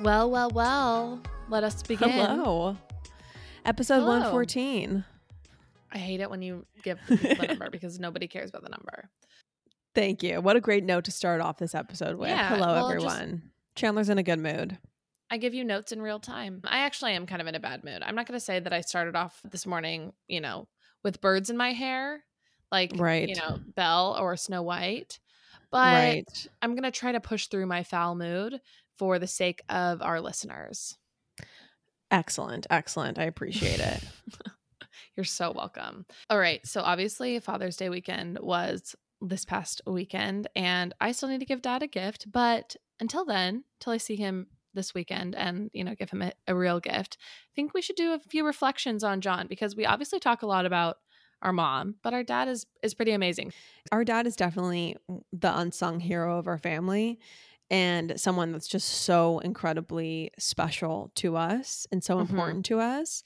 [0.00, 1.20] Well, well, well.
[1.48, 2.10] Let us begin.
[2.10, 2.76] Hello.
[3.64, 4.08] Episode Hello.
[4.20, 5.04] 114.
[5.92, 9.10] I hate it when you give the number because nobody cares about the number.
[9.94, 10.40] Thank you.
[10.40, 12.28] What a great note to start off this episode with.
[12.30, 13.42] Yeah, Hello, well, just- everyone.
[13.74, 14.78] Chandler's in a good mood.
[15.30, 16.60] I give you notes in real time.
[16.64, 18.02] I actually am kind of in a bad mood.
[18.02, 20.66] I'm not going to say that I started off this morning, you know,
[21.04, 22.24] with birds in my hair,
[22.72, 23.28] like, Right.
[23.28, 25.20] you know, Belle or Snow White.
[25.70, 26.46] But right.
[26.62, 28.60] I'm going to try to push through my foul mood
[29.00, 30.98] for the sake of our listeners.
[32.10, 32.66] Excellent.
[32.68, 33.18] Excellent.
[33.18, 34.02] I appreciate it.
[35.16, 36.04] You're so welcome.
[36.28, 36.60] All right.
[36.66, 41.62] So obviously, Father's Day weekend was this past weekend, and I still need to give
[41.62, 42.30] dad a gift.
[42.30, 46.32] But until then, till I see him this weekend and, you know, give him a,
[46.46, 49.86] a real gift, I think we should do a few reflections on John because we
[49.86, 50.98] obviously talk a lot about
[51.40, 53.50] our mom, but our dad is is pretty amazing.
[53.92, 54.98] our dad is definitely
[55.32, 57.18] the unsung hero of our family
[57.70, 62.20] and someone that's just so incredibly special to us and so Mhm.
[62.22, 63.22] important to us.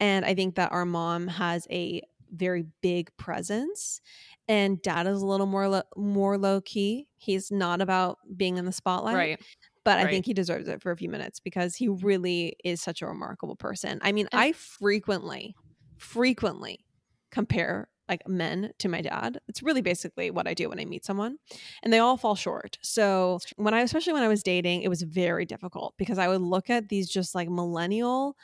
[0.00, 4.00] And I think that our mom has a very big presence
[4.48, 7.08] and dad is a little more lo- more low key.
[7.16, 9.40] He's not about being in the spotlight, Right.
[9.84, 13.00] but I think he deserves it for a few minutes because he really is such
[13.00, 13.98] a remarkable person.
[14.02, 15.54] I mean, And- I frequently,
[15.96, 16.84] frequently
[17.30, 19.40] compare like men to my dad.
[19.48, 21.38] It's really basically what I do when I meet someone,
[21.82, 22.78] and they all fall short.
[22.82, 26.40] So when I, especially when I was dating, it was very difficult because I would
[26.40, 28.36] look at these just like millennial.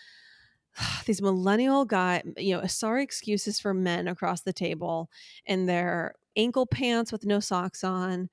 [1.04, 5.10] These millennial guy, you know, sorry excuses for men across the table
[5.44, 8.28] in their ankle pants with no socks on,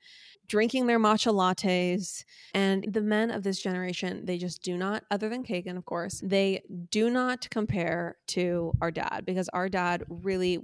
[0.47, 2.23] drinking their matcha lattes.
[2.53, 6.21] And the men of this generation, they just do not, other than Kagan, of course,
[6.23, 10.59] they do not compare to our dad because our dad really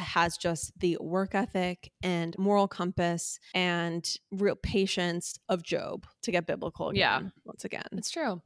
[0.00, 6.46] has just the work ethic and moral compass and real patience of Job to get
[6.46, 7.00] biblical again.
[7.00, 7.28] Yeah.
[7.44, 7.86] Once again.
[7.92, 8.42] It's true.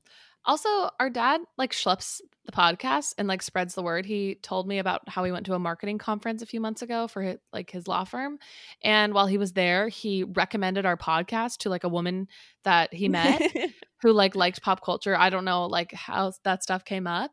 [0.46, 0.68] Also,
[1.00, 4.04] our dad like schleps the podcast and like spreads the word.
[4.04, 7.08] He told me about how he went to a marketing conference a few months ago
[7.08, 8.38] for his, like his law firm,
[8.82, 12.28] and while he was there, he recommended our podcast to like a woman
[12.64, 13.40] that he met
[14.02, 15.16] who like liked pop culture.
[15.16, 17.30] I don't know like how that stuff came up,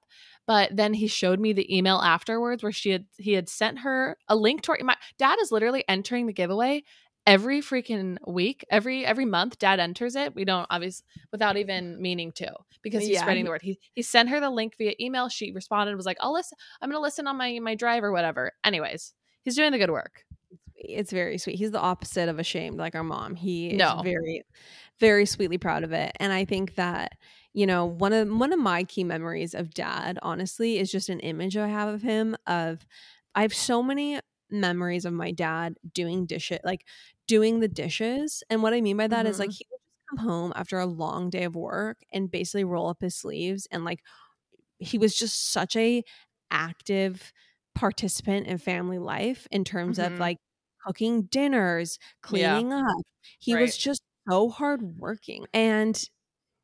[0.48, 4.18] but then he showed me the email afterwards where she had he had sent her
[4.28, 6.84] a link to our my dad is literally entering the giveaway
[7.28, 9.60] every freaking week, every every month.
[9.60, 10.36] Dad enters it.
[10.36, 12.52] We don't obviously without even meaning to
[12.82, 13.62] because he's Yeah, spreading the word.
[13.62, 15.30] He he sent her the link via email.
[15.30, 16.58] She responded was like, "I'll listen.
[16.82, 19.14] I'm gonna listen on my my drive or whatever." Anyways,
[19.44, 20.24] he's doing the good work.
[20.76, 21.58] it's very sweet.
[21.58, 23.36] He's the opposite of ashamed, like our mom.
[23.36, 24.44] He is very,
[25.00, 26.12] very sweetly proud of it.
[26.20, 27.12] And I think that
[27.54, 31.20] you know one of one of my key memories of dad, honestly, is just an
[31.22, 32.36] image I have of him.
[32.48, 32.86] Of
[33.36, 34.20] I have so many
[34.50, 36.86] memories of my dad doing dishes, like
[37.28, 38.44] doing the dishes.
[38.50, 39.58] And what I mean by that is like Mhm.
[39.58, 43.02] he would just come home after a long day of work and basically roll up
[43.02, 44.02] his sleeves and like
[44.80, 46.04] he was just such a
[46.52, 47.32] active
[47.76, 50.00] participant in family life in terms Mhm.
[50.00, 50.38] of like
[50.86, 52.86] cooking dinners, cleaning up.
[53.40, 53.56] He Right.
[53.56, 55.46] was just so hardworking.
[55.54, 56.04] And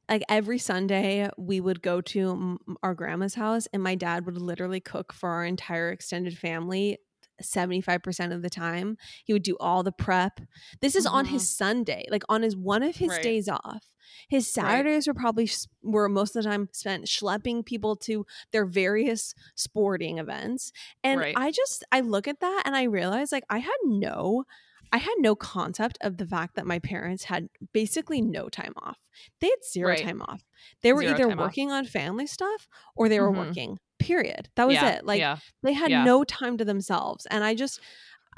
[0.10, 4.42] like every Sunday, we would go to m- our grandma's house, and my dad would
[4.42, 6.98] literally cook for our entire extended family
[7.42, 8.98] 75% of the time.
[9.24, 10.42] He would do all the prep.
[10.82, 11.34] This is on mm-hmm.
[11.34, 13.22] his Sunday, like on his one of his Right.
[13.22, 13.94] days off.
[14.28, 14.66] His Right.
[14.66, 15.50] Saturdays were probably
[15.82, 20.72] were most of the time spent schlepping people to their various sporting events.
[21.04, 21.36] And Right.
[21.38, 24.46] I just I look at that and I realize like I had no
[24.92, 28.98] I had no concept of the fact that my parents had basically no time off.
[29.42, 30.04] They had zero Right.
[30.04, 30.44] time off.
[30.84, 31.46] They were Zero either time off.
[31.46, 33.38] working on family stuff or they were Mhm.
[33.48, 33.80] working.
[34.00, 34.50] Period.
[34.56, 35.06] That was yeah, it.
[35.06, 36.04] Like yeah, they had yeah.
[36.04, 37.26] no time to themselves.
[37.28, 37.80] And I just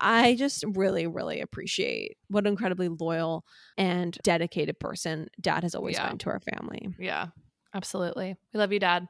[0.01, 3.43] I just really, really appreciate what an incredibly loyal
[3.77, 6.87] and dedicated person dad has always been to our family.
[6.97, 7.27] yeah.
[7.73, 8.35] Absolutely.
[8.53, 9.07] We love you, Dad.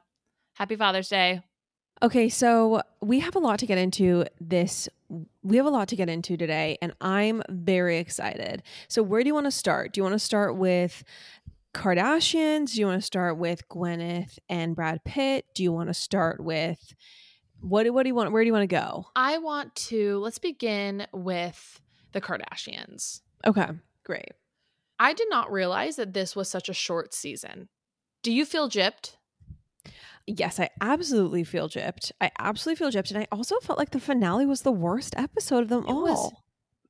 [0.56, 1.42] Happy Father's Day.
[2.02, 4.88] Okay, so we have a lot to get into this.
[5.42, 8.62] We have a lot to get into today, and I'm very excited.
[8.88, 9.92] So, where do you want to start?
[9.92, 11.02] Do you want to start with
[11.74, 12.74] Kardashians?
[12.74, 15.46] Do you want to start with Gwyneth and Brad Pitt?
[15.54, 16.94] Do you want to start with
[17.60, 17.90] what?
[17.90, 18.32] What do you want?
[18.32, 19.06] Where do you want to go?
[19.16, 21.80] I want to let's begin with
[22.12, 23.20] the Kardashians.
[23.46, 23.68] Okay,
[24.04, 24.32] great.
[24.98, 27.68] I did not realize that this was such a short season.
[28.22, 29.16] Do you feel gypped?
[30.38, 32.12] Yes, I absolutely feel gypped.
[32.20, 35.62] I absolutely feel gypped, and I also felt like the finale was the worst episode
[35.64, 36.44] of them It all.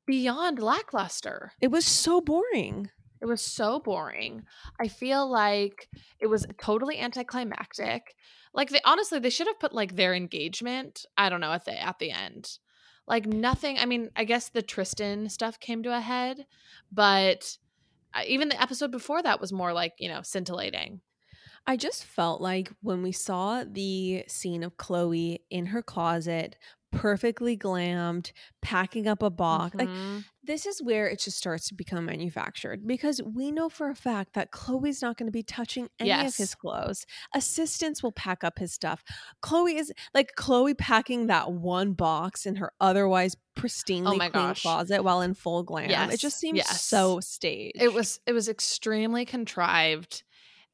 [0.06, 1.52] Beyond lackluster.
[1.60, 2.90] it was so boring.
[3.22, 4.44] It was so boring.
[4.81, 5.88] I feel like
[6.19, 8.14] it was totally anticlimactic.
[8.52, 11.06] Like they honestly, they should have put like their engagement.
[11.16, 12.58] I don't know at the at the end.
[13.06, 13.78] Like nothing.
[13.78, 16.46] I mean, I guess the Tristan stuff came to a head,
[16.90, 17.56] but
[18.14, 21.00] uh, even the episode before that was more like you know scintillating.
[21.67, 26.57] I just felt like when we saw the scene of Khloé in her closet,
[26.93, 30.25] perfectly glammed, packing up a box, like Mhm.
[30.43, 34.33] this is where it just starts to become manufactured because we know for a fact
[34.33, 37.07] that Khloé's not going to be touching any of his clothes.
[37.33, 39.05] Assistants will pack up his stuff.
[39.41, 44.62] Khloé is like Khloé packing that one box in her otherwise pristinely Oh clean gosh.
[44.62, 46.11] closet while in full glam.
[46.11, 46.83] It just seems yes.
[46.83, 47.81] so staged.
[47.81, 50.25] It was it was extremely contrived.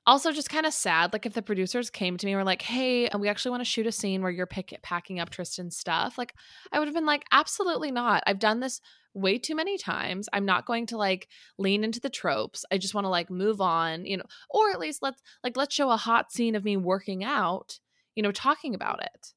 [0.06, 1.12] Also, just kind of sad.
[1.12, 3.60] Like if the producers came to me and were like, "Hey, and we actually want
[3.62, 6.34] to shoot a scene where you're pick- packing up Tristan's stuff," like
[6.72, 8.22] I would have been like, "Absolutely not!
[8.26, 8.80] I've done this
[9.14, 10.28] way too many times.
[10.32, 12.64] I'm not going to like lean into the tropes.
[12.70, 15.74] I just want to like move on, you know, or at least let's like let's
[15.74, 17.80] show a hot scene of me working out,
[18.14, 19.34] you know, talking about it."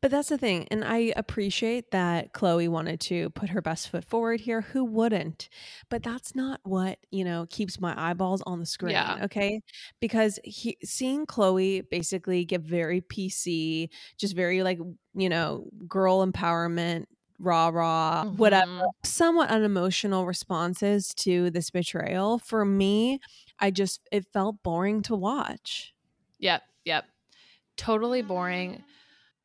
[0.00, 0.66] But that's the thing.
[0.70, 4.60] And I appreciate that Khloé wanted to put her best foot forward here.
[4.60, 5.48] Who wouldn't?
[5.88, 8.92] But that's not what, you know, keeps my eyeballs on the screen.
[8.92, 9.18] Yeah.
[9.22, 9.60] Okay.
[10.00, 14.78] Because he, seeing Khloé basically get very PC, just very like,
[15.14, 17.06] you know, girl empowerment,
[17.40, 18.84] rah rah, whatever, Mhm.
[19.04, 22.38] somewhat unemotional responses to this betrayal.
[22.38, 23.20] For me,
[23.60, 25.94] I just, it felt boring to watch.
[26.40, 27.04] Yep, yep.
[27.76, 28.82] Totally boring.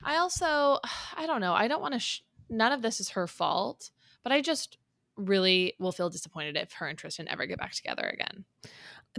[0.03, 0.79] I also,
[1.15, 1.53] I don't know.
[1.53, 1.99] I don't want to.
[1.99, 3.89] Sh- none of this is her fault,
[4.23, 4.77] but I just
[5.15, 8.45] really will feel disappointed if her and Tristan ever get back together again.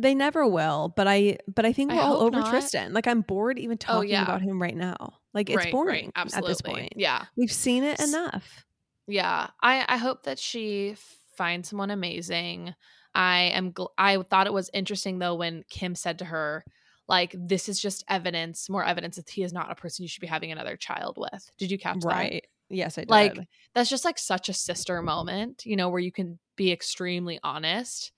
[0.00, 2.50] They never will, but I but I think we're all over not.
[2.50, 2.92] Tristan.
[2.92, 4.25] Like I'm bored even oh, talking yeah.
[4.25, 5.14] about him right now.
[5.32, 6.94] Like it's right, boring right, at this point.
[6.96, 8.64] Yeah, We've seen it enough.
[9.06, 9.50] yeah.
[9.62, 10.96] I I hope that she
[11.37, 12.75] finds someone amazing.
[13.14, 13.72] I am.
[13.72, 16.64] Gl- I thought it was interesting though when Kim said to her,
[17.08, 20.20] like, "This is just evidence, more evidence that he is not a person you should
[20.20, 22.08] be having another child with." Did you catch that?
[22.08, 22.46] Right.
[22.70, 23.10] Yes, I did.
[23.10, 23.38] like
[23.74, 28.10] that's just like such a sister moment you know where you can be extremely honest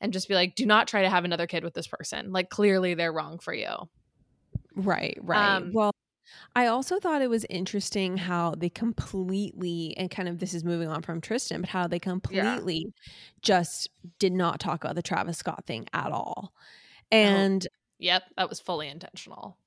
[0.00, 2.48] and just be like do not try to have another kid with this person like
[2.48, 3.88] clearly they're wrong for you
[4.74, 5.56] right, right.
[5.56, 5.92] Um, well,
[6.54, 10.88] I also thought it was interesting how they completely and kind of this is moving
[10.88, 12.92] on from Tristan, but how they completely
[13.42, 16.52] just did not talk about the Travis Scott thing at all.
[17.10, 17.66] And
[18.00, 19.58] yep that was fully intentional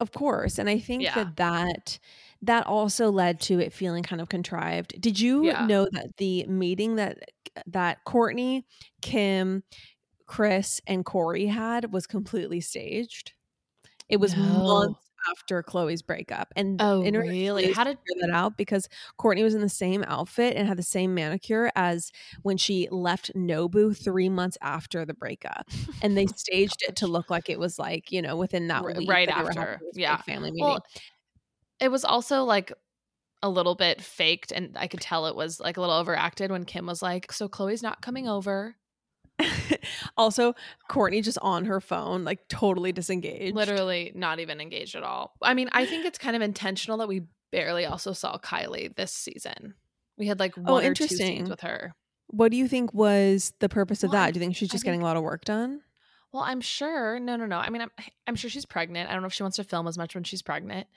[0.00, 1.14] Of course, and I think Yeah.
[1.14, 1.98] that that
[2.42, 5.00] that also led to it feeling kind of contrived.
[5.00, 5.58] Did you Yeah.
[5.58, 7.30] know that the meeting that
[7.66, 8.64] that Kourtney,
[9.02, 9.62] Kim,
[10.26, 13.34] Kris, and Corey had was completely staged?
[14.08, 14.36] It was No.
[14.36, 17.72] months after Khloé's breakup, and Oh, really?
[17.72, 18.56] How did- figure that out?
[18.56, 18.88] Because
[19.18, 22.10] Kourtney was in the same outfit and had the same manicure as
[22.42, 25.68] when she left Nobu three months after the breakup,
[26.02, 29.08] and they staged it to look like it was like you know within that week
[29.08, 29.80] right after.
[29.94, 30.16] Yeah.
[30.22, 30.64] family meeting.
[30.64, 30.84] well
[31.80, 32.72] it was also like
[33.42, 36.64] a little bit faked and i could tell it was like a little overacted when
[36.64, 38.76] kim was like so khloé's not coming over
[40.16, 40.54] also,
[40.90, 43.54] Kourtney just on her phone, like totally disengaged.
[43.54, 47.08] literally not even engaged at all i mean i think it's kind of intentional that
[47.08, 49.74] we barely also saw kylie this season
[50.16, 51.92] we had like one or two Oh, scenes with her
[52.28, 54.32] What do you think was the purpose of Well, that?
[54.34, 55.80] Do you think she's just think- getting a lot of work done?
[56.32, 57.20] Well, I'm sure.
[57.20, 57.58] No, no, no.
[57.58, 57.90] I mean, I'm
[58.26, 59.08] I'm sure she's pregnant.
[59.08, 60.88] I don't know if she wants to film as much when she's pregnant.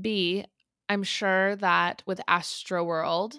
[0.00, 0.44] B,
[0.88, 3.34] I'm sure that with Astroworld,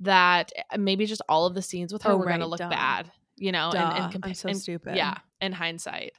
[0.00, 2.58] that uh, maybe just all of the scenes with her Oh, were going to look
[2.58, 3.10] bad,
[3.42, 4.96] you know, Duh, and, and I'm so and- stupid.
[4.96, 6.12] Yeah, in hindsight,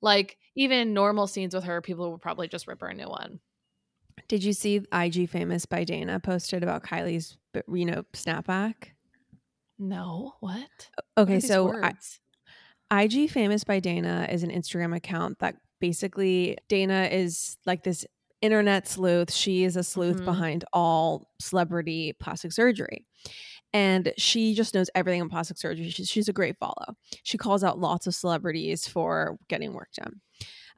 [0.00, 3.40] like even normal scenes with her, people would probably just rip her a new one.
[4.28, 7.36] Did you see IG Famous by Dana posted about Kylie's,
[7.70, 8.74] you know, snapback?
[9.78, 10.56] No, what?
[11.14, 11.72] What Okay, these so
[12.90, 13.04] I.
[13.04, 18.06] IG Famous by Dana is an Instagram account that basically Dana is like this
[18.40, 19.32] internet sleuth.
[19.32, 20.24] She is a sleuth Mhm.
[20.24, 23.06] behind all celebrity plastic surgery.
[23.74, 25.88] And she just knows everything in plastic surgery.
[25.88, 26.94] She's, she's a great follow.
[27.22, 30.20] She calls out lots of celebrities for getting work done.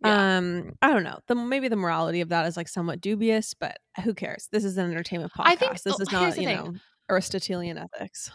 [0.05, 0.37] Yeah.
[0.37, 1.19] Um, I don't know.
[1.27, 4.49] The maybe the morality of that is like somewhat dubious, but who cares?
[4.53, 5.47] This is an entertainment podcast.
[5.47, 6.75] I think- this is not, you know,
[7.11, 8.31] Aristotelian ethics.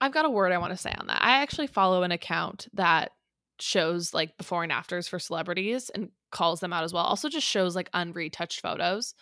[0.00, 1.20] I've got a word I want to say on that.
[1.22, 3.10] I actually follow an account that
[3.60, 7.04] shows like before and afters for celebrities and calls them out as well.
[7.04, 9.14] Also just shows like unretouched photos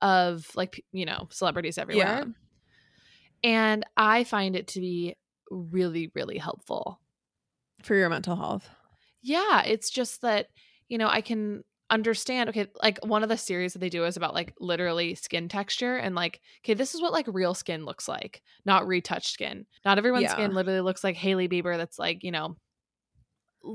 [0.00, 2.26] of like you know, celebrities everywhere.
[3.42, 5.16] And I find it to be
[5.50, 7.00] really really helpful.
[7.82, 8.68] For your mental health.
[9.22, 10.48] Yeah, it's just that,
[10.88, 14.16] you know, I can understand okay like one of the series that they do is
[14.16, 18.06] about like literally skin texture and like okay this is what like real skin looks
[18.06, 20.32] like not retouched skin not everyone's Yeah.
[20.34, 22.56] skin literally looks like Hailey Bieber that's like you know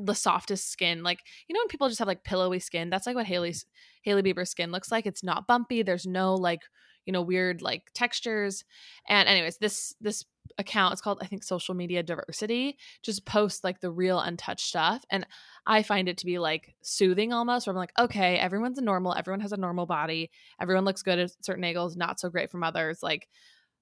[0.05, 1.19] the softest skin like
[1.49, 3.65] you know when people just have like pillowy skin that's like what Hailey's
[4.03, 6.61] Hailey Bieber's skin looks like it's not bumpy there's no like
[7.05, 8.63] you know weird like textures
[9.07, 10.25] and anyways this this
[10.59, 10.93] account.
[10.93, 12.77] It's called I think Social Media Diversity.
[13.01, 15.25] Just posts like the real untouched stuff, and
[15.65, 17.65] I find it to be like soothing almost.
[17.65, 19.15] Where I'm like, okay, everyone's a normal.
[19.15, 20.29] Everyone has a normal body.
[20.61, 23.01] Everyone looks good at certain angles, not so great from others.
[23.01, 23.27] Like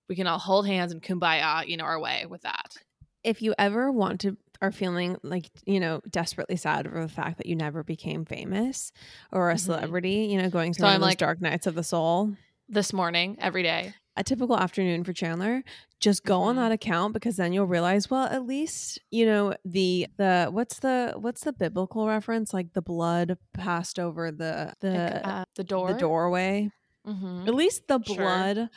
[0.09, 2.75] we can all hold hands and kumbaya, you know, our way with that.
[3.23, 7.37] If you ever want to are feeling like you know desperately sad over the fact
[7.37, 8.93] that you never became famous
[9.33, 9.59] or a Mhm.
[9.59, 12.35] celebrity, you know, going through So I'm like- dark nights of the soul.
[12.69, 13.93] This morning, every day.
[14.15, 15.63] a typical afternoon for Chandler,
[15.99, 16.57] just go on Mhm.
[16.57, 21.13] that account because then you'll realize, well, at least, you know, the the what's the
[21.17, 22.53] what's the biblical reference?
[22.53, 25.87] Like the blood passed over the the Like, uh, the door.
[25.87, 26.69] the doorway.
[27.05, 27.47] Mhm.
[27.47, 28.69] At least the Sure.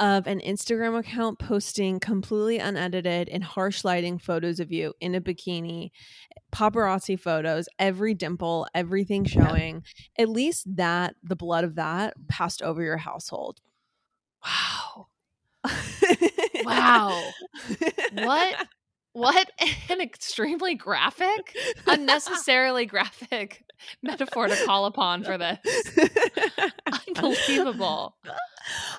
[0.00, 5.20] Of an Instagram account posting completely unedited and harsh lighting photos of you in a
[5.20, 5.90] bikini,
[6.52, 9.82] paparazzi photos, every dimple, everything showing.
[10.18, 13.60] At least that the blood of that passed over your household.
[14.44, 15.06] Wow.
[16.64, 17.30] Wow.
[18.12, 18.68] What?
[19.14, 19.50] What
[19.90, 21.56] an extremely graphic,
[21.86, 23.64] unnecessarily graphic
[24.02, 25.58] metaphor to call upon for this.
[27.08, 28.16] Unbelievable.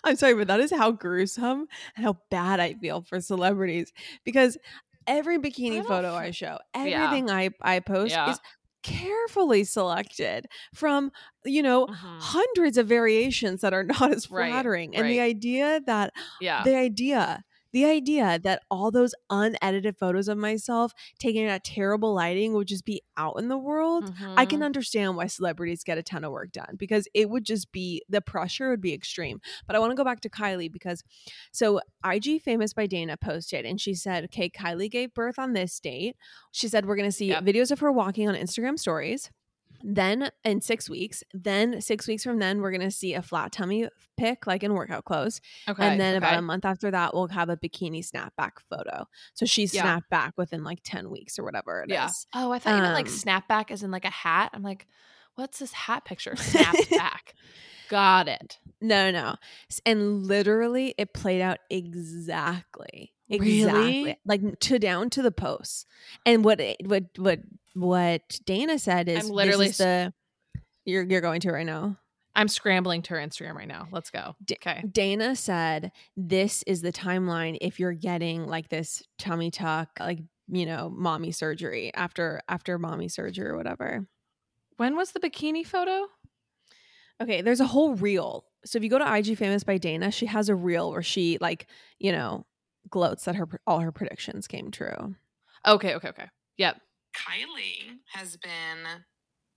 [0.04, 3.92] I'm sorry, but that is how gruesome and how bad I feel for celebrities
[4.24, 4.58] because
[5.08, 7.04] every bikini don't photo I show, Yeah.
[7.04, 8.32] everything I I post Yeah.
[8.32, 8.40] is
[8.84, 10.46] carefully selected
[10.76, 11.12] from
[11.44, 12.22] you know Mhm.
[12.22, 16.64] hundreds of variations that are not as Right, flattering and the idea that Yeah.
[16.64, 17.44] the idea
[17.76, 22.86] the idea that all those unedited photos of myself taken at terrible lighting would just
[22.86, 24.06] be out in the world
[24.38, 24.66] I can Mhm.
[24.66, 28.22] understand why celebrities get a ton of work done because it would just be the
[28.22, 29.42] pressure would be extreme.
[29.68, 31.04] But I want to go back to Kylie because
[31.52, 35.78] so IG Famous by Dana posted and she said, okay, Kylie gave birth on this
[35.80, 36.16] date.
[36.54, 37.44] She said, we're going to see Yep.
[37.44, 39.30] videos of her walking on Instagram stories.
[39.88, 43.52] Then in six weeks, then six weeks from then, we're going to see a flat
[43.52, 43.88] tummy
[44.18, 45.42] pic, like in workout clothes.
[45.70, 45.86] Okay.
[45.86, 49.06] and then about a month after that, we'll have a bikini snapback photo.
[49.36, 49.84] So she Yeah.
[49.84, 51.94] snapped back within like 10 weeks or whatever it is.
[51.94, 52.10] Yeah.
[52.34, 54.50] Oh, I thought you meant like Um, snapback as in like a hat.
[54.54, 54.88] I'm like,
[55.36, 56.36] what's this hat picture?
[56.38, 57.34] Snapped back.
[57.90, 58.58] Got it.
[58.82, 59.36] No, no.
[59.86, 63.14] And literally it played out exactly.
[63.30, 63.54] Exactly.
[64.04, 64.20] Really?
[64.26, 65.86] Like to down to the posts.
[66.26, 67.40] And what it- what what
[67.74, 70.14] what Dana said is I'm literally this is the
[70.86, 71.98] you're you're going to right now.
[72.38, 73.88] I'm scrambling to her Instagram right now.
[73.92, 74.36] Let's go.
[74.52, 74.84] Okay.
[74.92, 80.66] Dana said this is the timeline if you're getting like this tummy tuck like you
[80.66, 84.08] know mommy surgery after after mommy surgery or whatever.
[84.78, 86.08] When was the bikini photo?
[87.22, 88.46] Okay, there's a whole reel.
[88.66, 91.38] So if you go to IG Famous by Dana, she has a reel where she
[91.40, 91.68] like,
[92.00, 92.46] you know,
[92.90, 95.16] gloats that her all her predictions came true.
[95.66, 96.30] Okay, okay, okay.
[96.58, 96.82] Yep.
[97.16, 99.04] Kylie has been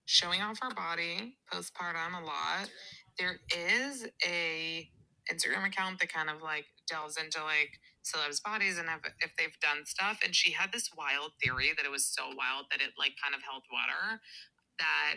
[0.05, 2.71] showing off her body postpartum a lot.
[3.19, 4.89] There is a
[5.31, 7.71] Instagram account that kind of like delves into like
[8.05, 10.21] celebs bodies and if, if they've done stuff.
[10.25, 13.35] And she had this wild theory that it was so wild that it like kind
[13.35, 14.21] of held water
[14.79, 15.17] that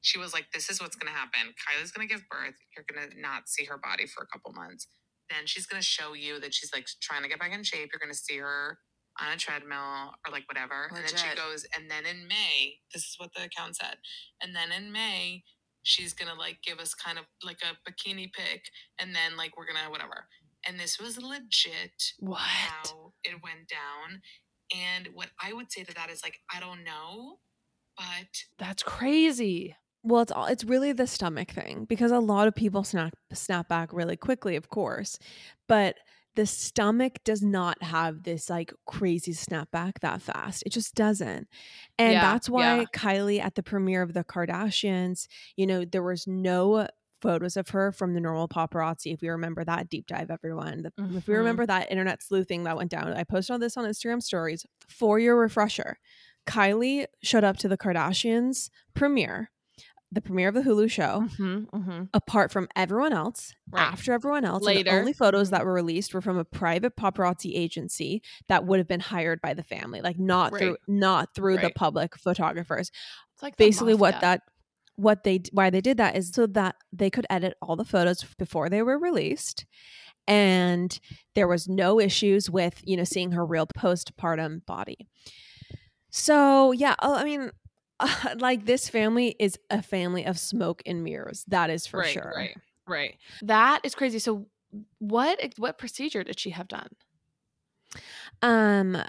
[0.00, 1.54] she was like, this is what's going to happen.
[1.54, 2.54] Kylie's going to give birth.
[2.76, 4.88] You're going to not see her body for a couple months.
[5.30, 7.90] Then she's going to show you that she's like trying to get back in shape.
[7.92, 8.78] You're going to see her
[9.20, 10.88] on a treadmill or like whatever.
[10.88, 13.96] And then she goes, and then in May, this is what the account said.
[14.42, 15.42] And then in May,
[15.82, 18.62] she's gonna like give us kind of like a bikini pic,
[19.00, 20.26] and then like we're gonna whatever.
[20.66, 22.38] And this was legit What?
[22.38, 24.22] how it went down.
[24.74, 27.38] And what I would say to that is like, I don't know,
[27.96, 29.76] but That's crazy.
[30.02, 33.68] Well, it's all it's really the stomach thing because a lot of people snap snap
[33.68, 35.18] back really quickly, of course.
[35.68, 35.96] But
[36.34, 40.62] the stomach does not have this like crazy snapback that fast.
[40.64, 41.46] It just doesn't.
[41.98, 42.84] And Yeah, that's why yeah.
[42.94, 46.88] Kylie at the premiere of the Kardashians, you know, there was no
[47.20, 49.12] photos of her from the normal paparazzi.
[49.12, 51.32] If we remember that deep dive, everyone, the, if we mm-hmm.
[51.32, 55.18] remember that internet sleuthing that went down, I posted all this on Instagram stories for
[55.18, 55.98] your refresher.
[56.46, 59.50] Kylie showed up to the Kardashians premiere,
[60.10, 63.82] the premiere of the Hulu show, hmm hmm apart from everyone else, Right.
[63.82, 64.62] after everyone else.
[64.64, 64.90] Later.
[64.90, 68.88] the only photos that were released were from a private paparazzi agency that would have
[68.88, 72.90] been hired by the family, like not through not through the public photographers.
[73.34, 74.42] It's like Basically, what that
[74.96, 78.24] what they why they did that is so that they could edit all the photos
[78.38, 79.64] before they were released
[80.28, 81.00] and
[81.34, 85.08] there was no issues with you know seeing her real postpartum body
[86.12, 87.50] so yeah oh, i mean
[88.36, 92.32] like this family is a family of smoke and mirrors that is for right, sure
[92.36, 92.56] Right.
[92.86, 93.16] Right.
[93.42, 94.18] That is crazy.
[94.18, 94.46] So
[94.98, 96.88] what what procedure did she have done?
[98.40, 99.02] um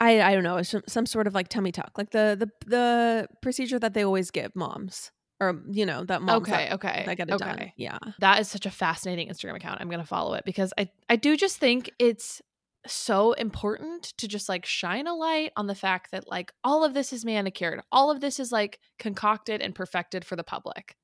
[0.00, 3.28] I, I don't know some, some sort of like tummy tuck like the the the
[3.40, 7.02] procedure that they always give moms or you know that mom okay, that, okay.
[7.06, 7.44] that get it okay.
[7.44, 9.80] done yeah That is such a fascinating Instagram account.
[9.80, 12.40] I'm going to follow it because I I do just think it's
[12.86, 16.94] so important to just like shine a light on the fact that like all of
[16.94, 17.80] this is manicured.
[17.92, 20.96] All of this is like concocted and perfected for the public.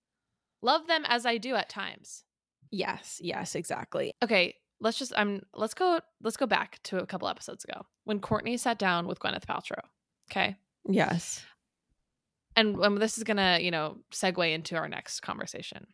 [0.62, 2.25] Love them as I do at times.
[2.70, 4.12] Yes, yes, exactly.
[4.23, 8.20] Okay, let's just I'm let's go let's go back to a couple episodes ago when
[8.20, 9.82] Kourtney sat down with Gwyneth Paltrow.
[10.30, 10.56] Okay.
[10.88, 11.44] Yes.
[12.56, 15.87] And um, this is gonna, you know, segue into our next conversation.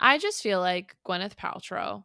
[0.00, 2.04] I just feel like Gwyneth Paltrow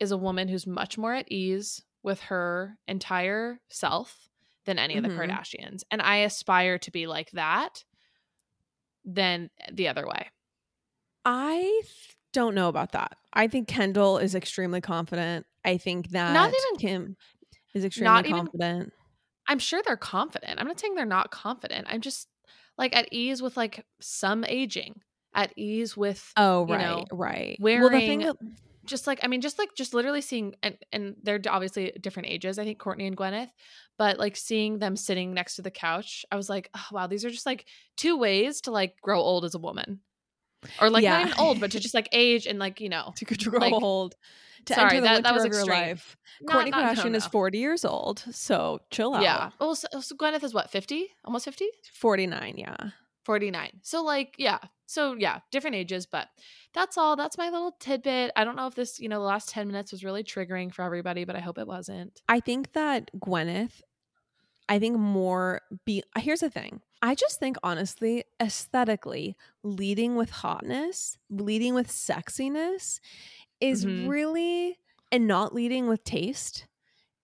[0.00, 4.28] is a woman who's much more at ease with her entire self
[4.64, 5.18] than any of the Mhm.
[5.18, 5.82] Kardashians.
[5.90, 7.84] And I aspire to be like that
[9.04, 10.30] than the other way.
[11.24, 11.82] I
[12.32, 13.16] don't know about that.
[13.32, 15.46] I think Kendall is extremely confident.
[15.64, 17.16] I think that not even- Kim
[17.74, 18.92] is extremely not even- confident.
[19.48, 20.60] I'm sure they're confident.
[20.60, 21.86] I'm not saying they're not confident.
[21.90, 22.28] I'm just
[22.78, 25.02] like at ease with like some aging,
[25.34, 27.56] at ease with oh, you right, know, right.
[27.60, 28.36] well, the thing wearing that,
[28.84, 32.58] just like I mean, just like just literally seeing and and they're obviously different ages.
[32.58, 33.50] I think Kourtney and Gwyneth,
[33.98, 37.24] but like seeing them sitting next to the couch, I was like, oh, wow, these
[37.24, 40.00] are just like two ways to like grow old as a woman,
[40.80, 41.18] or like Yeah.
[41.18, 43.72] not even old, but to just like age and like you know, to control like-
[43.72, 44.14] hold
[44.66, 45.68] to sorry, enter the that- that was extreme.
[45.68, 46.16] life.
[46.40, 49.22] not- Kourtney not- Kardashian is 40 years old, so chill out.
[49.22, 49.50] yeah.
[49.60, 51.68] Well, so, so Gwyneth is what fifty, almost fifty.
[51.94, 52.76] 49, yeah.
[53.24, 53.80] 49.
[53.82, 54.58] So like, yeah.
[54.92, 56.28] So yeah, different ages, but
[56.74, 57.16] that's all.
[57.16, 58.32] That's my little tidbit.
[58.36, 60.82] I don't know if this, you know, the last 10 minutes was really triggering for
[60.82, 62.20] everybody, but I hope it wasn't.
[62.28, 63.80] I think that Gwyneth,
[64.68, 66.82] I think more be here's the thing.
[67.00, 73.00] I just think honestly, aesthetically, leading with hotness, leading with sexiness
[73.60, 74.08] is Mhm.
[74.08, 74.78] really
[75.10, 76.66] and not leading with taste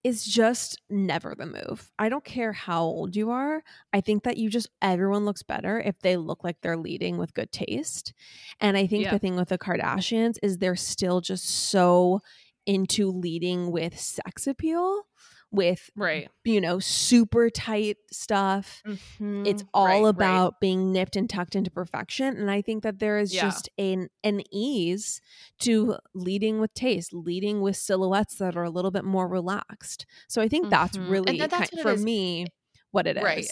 [0.04, 1.90] is just never the move.
[1.98, 3.62] I don't care how old you are.
[3.92, 7.34] I think that you just everyone looks better if they look like they're leading with
[7.34, 8.12] good taste.
[8.60, 9.10] And I think Yeah.
[9.12, 12.20] the thing with the Kardashians is they're still just so
[12.66, 15.06] into leading with sex appeal,
[15.50, 16.28] with Right.
[16.44, 18.82] you know, super tight stuff.
[18.84, 19.68] It's Mhm.
[19.72, 20.08] all Right, right.
[20.08, 22.36] about being nipped and tucked into perfection.
[22.36, 23.42] And I think that there is Yeah.
[23.42, 25.20] just an an ease
[25.60, 30.04] to leading with taste, leading with silhouettes that are a little bit more relaxed.
[30.28, 31.00] So I think that's Mhm.
[31.02, 32.04] And really that- that's ki- what it for is.
[32.04, 32.46] me
[32.90, 33.22] what it is.
[33.22, 33.50] Right.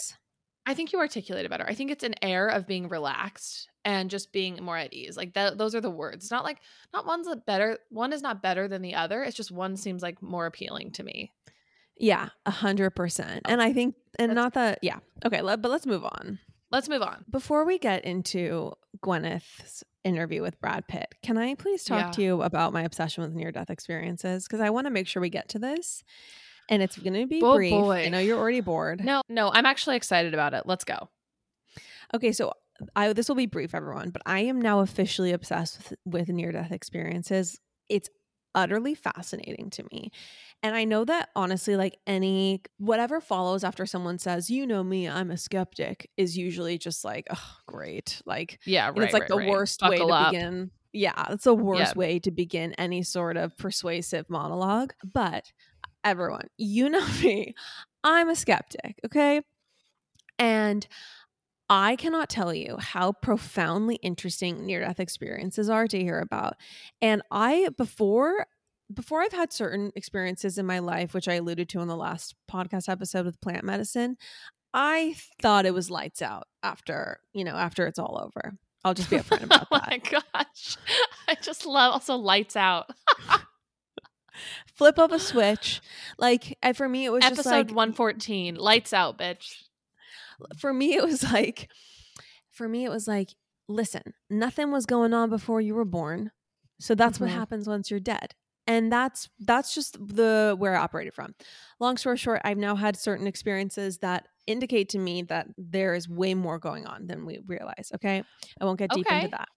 [0.67, 1.65] I think you articulated better.
[1.67, 5.15] I think it's an air of being relaxed and just being more at ease.
[5.15, 6.25] Like that those are the words.
[6.25, 6.59] It's not like
[6.93, 9.23] not one's a better one is not better than the other.
[9.23, 11.31] It's just one seems like more appealing to me.
[11.99, 13.41] Yeah, a hundred percent.
[13.45, 14.99] And I think and That's- not that yeah.
[15.25, 16.39] Okay, let, but let's move on.
[16.71, 17.23] Let's move on.
[17.29, 22.11] Before we get into Gwyneth's interview with Brad Pitt, can I please talk Yeah.
[22.11, 24.43] to you about my obsession with near death experiences?
[24.45, 26.03] Because I want to make sure we get to this.
[26.69, 27.73] And it's going to be Oh, brief.
[27.73, 29.01] I know you're already bored.
[29.03, 30.63] No, no, I'm actually excited about it.
[30.65, 31.07] Let's go.
[32.13, 32.51] Okay, so
[32.95, 36.51] I this will be brief, everyone, but I am now officially obsessed with, with near
[36.51, 37.59] death experiences.
[37.87, 38.09] It's
[38.57, 40.11] utterly fascinating to me.
[40.63, 45.07] And I know that honestly, like any whatever follows after someone says, you know me,
[45.07, 48.21] I'm a skeptic, is usually just like, oh, great.
[48.25, 48.97] Like Yeah, right.
[49.03, 49.47] it's like right, the right.
[49.47, 50.33] worst way to up.
[50.33, 50.71] begin.
[50.93, 51.99] Yeah, it's the worst Yeah.
[51.99, 54.93] way to begin any sort of persuasive monologue.
[55.03, 55.53] But
[56.03, 57.53] everyone, you know me,
[58.03, 59.41] I'm a skeptic, okay?
[60.39, 60.87] And
[61.69, 66.55] I cannot tell you how profoundly interesting near death experiences are to hear about.
[67.01, 68.47] And I, before,
[68.93, 72.35] before I've had certain experiences in my life, which I alluded to in the last
[72.49, 74.17] podcast episode with plant medicine,
[74.73, 78.57] I thought it was lights out after, you know, after it's all over.
[78.85, 79.83] I'll just be upfront oh about oh that.
[79.83, 80.77] Oh my gosh.
[81.27, 82.89] I just love also lights out.
[84.75, 85.81] Flip up a switch.
[86.17, 88.55] Like, for me, it was just Episode like, 114.
[88.55, 89.63] Lights out, bitch.
[90.57, 91.69] For me, it was like,
[92.51, 93.29] for me, it was like,
[93.67, 96.31] listen, nothing was going on before you were born.
[96.79, 97.21] So that's Mhm.
[97.21, 98.35] what happens once you're dead.
[98.67, 101.33] And that's that's just the where I operated from.
[101.79, 106.09] Long story short, I've now had certain experiences that indicate to me that there is
[106.09, 107.91] way more going on than we realize.
[107.95, 108.23] Okay.
[108.61, 109.15] I won't get deep Okay.
[109.15, 109.47] into that.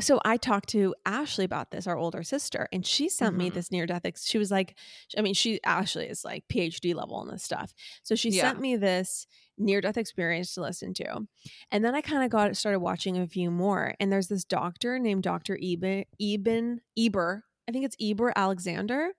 [0.00, 3.54] So I talked to Ashley about this, our older sister, and she sent me Mhm.
[3.54, 4.04] this near death.
[4.04, 4.76] Ex- she was like,
[5.16, 7.72] I mean, she Ashley is like PhD level in this stuff.
[8.02, 8.42] So she Yeah.
[8.42, 11.26] sent me this near death experience to listen to.
[11.70, 13.94] And then I kind of got started watching a few more.
[14.00, 15.56] And there's this doctor named Dr.
[15.62, 17.44] Eben Eben Eber.
[17.68, 19.12] I think it's Eber Alexander.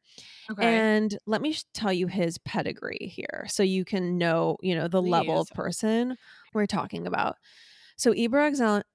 [0.51, 0.63] Okay.
[0.65, 5.01] And let me tell you his pedigree here so you can know, you know, the
[5.01, 6.17] level of person
[6.53, 7.37] we're talking about.
[7.97, 8.13] So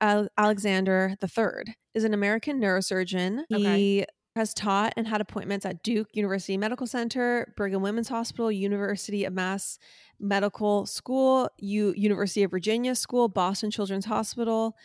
[0.00, 3.44] Al- Alexander III is an American neurosurgeon.
[3.52, 3.62] Okay.
[3.78, 9.24] He has taught and had appointments at Duke University Medical Center, Brigham Women's Hospital, University
[9.24, 9.78] of Mass
[10.20, 14.76] Medical School, U- University of Virginia School, Boston Children's Hospital.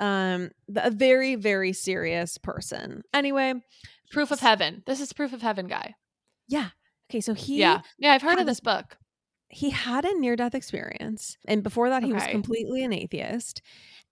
[0.00, 3.02] Um, a very, very serious person.
[3.14, 3.54] Anyway,
[4.10, 4.82] proof of heaven.
[4.86, 5.94] This is proof of heaven guy.
[6.48, 6.70] yeah,
[7.10, 7.80] Okay, so he yeah.
[7.98, 8.96] Yeah, I've heard of this book.
[9.50, 13.62] He had a near death experience and before that he was completely an atheist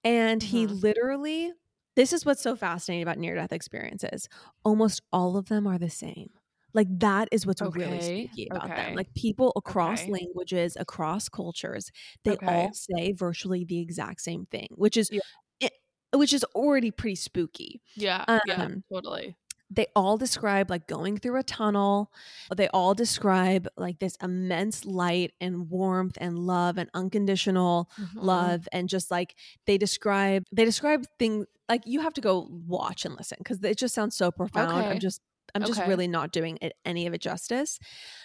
[0.04, 0.68] and he Mhm.
[0.68, 1.52] literally
[1.96, 4.28] this is what's so fascinating about near death experiences
[4.64, 6.30] almost all of them are the same
[6.74, 10.08] like that is what's really spooky about okay, them like people across okay.
[10.08, 11.90] languages across cultures
[12.24, 12.44] they Okay.
[12.46, 15.20] all say virtually the exact same thing which is Yeah.
[15.60, 15.72] it,
[16.14, 19.36] which is already pretty spooky Yeah, yeah, Um, totally.
[19.70, 22.10] They all describe like going through a tunnel.
[22.56, 28.22] They all describe like this immense light and warmth and love and unconditional Mhm.
[28.22, 29.34] love and just like
[29.66, 33.76] they describe they describe things like you have to go watch and listen because it
[33.76, 34.78] just sounds so profound.
[34.78, 34.90] Okay.
[34.94, 35.20] I'm just
[35.54, 35.88] I'm just Okay.
[35.88, 37.78] really not doing it any of it justice.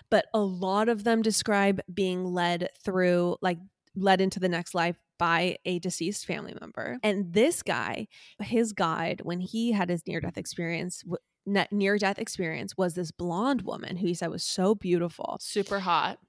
[0.09, 3.59] But a lot of them describe being led through like
[3.95, 6.97] led into the next life by a deceased family member.
[7.03, 8.07] And this guy,
[8.41, 11.03] his guide when he had his near death experience
[11.45, 15.37] near death experience was this blonde woman who he said was so beautiful.
[15.41, 16.19] Super hot.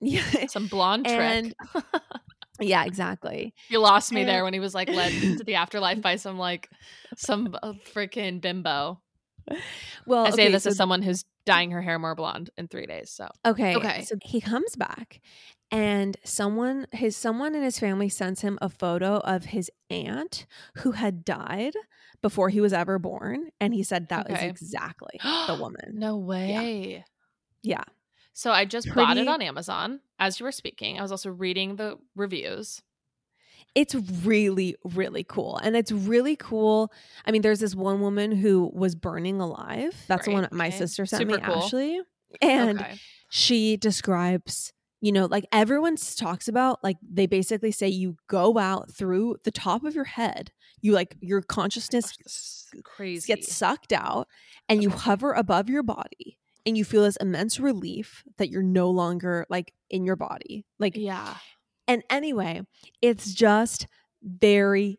[0.00, 0.46] Yeah.
[0.48, 1.20] Some blonde trick.
[1.20, 1.54] And-
[2.60, 3.54] yeah, exactly.
[3.68, 6.68] you lost me there when he was like led to the afterlife by some like
[7.16, 9.00] some uh, freaking bimbo.
[10.06, 12.68] Well, I say okay, this so as someone who's dyeing her hair more blonde in
[12.68, 13.10] three days.
[13.10, 13.74] So Okay.
[13.76, 14.04] Okay.
[14.04, 15.20] So he comes back
[15.70, 20.46] and someone his someone in his family sends him a photo of his aunt
[20.78, 21.74] who had died
[22.22, 24.32] before he was ever born and he said that Okay.
[24.34, 25.92] was exactly the woman.
[25.94, 27.04] no way.
[27.62, 27.84] Yeah.
[28.32, 30.98] So I just bought it on Amazon as you were speaking.
[30.98, 32.82] I was also reading the reviews.
[33.74, 35.56] It's really really cool.
[35.58, 36.92] And it's really cool.
[37.24, 39.94] I mean there's this one woman who was burning alive.
[40.08, 40.78] That's the one my okay.
[40.78, 41.62] sister sent Super me cool.
[41.62, 42.00] Ashley.
[42.40, 42.94] And okay.
[43.30, 48.92] she describes you know like everyone talks about like they basically say you go out
[48.92, 53.32] through the top of your head you like your consciousness Gosh, crazy.
[53.32, 54.28] gets sucked out
[54.68, 58.90] and you hover above your body and you feel this immense relief that you're no
[58.90, 61.34] longer like in your body like yeah.
[61.88, 62.60] and anyway
[63.00, 63.86] it's just
[64.22, 64.98] very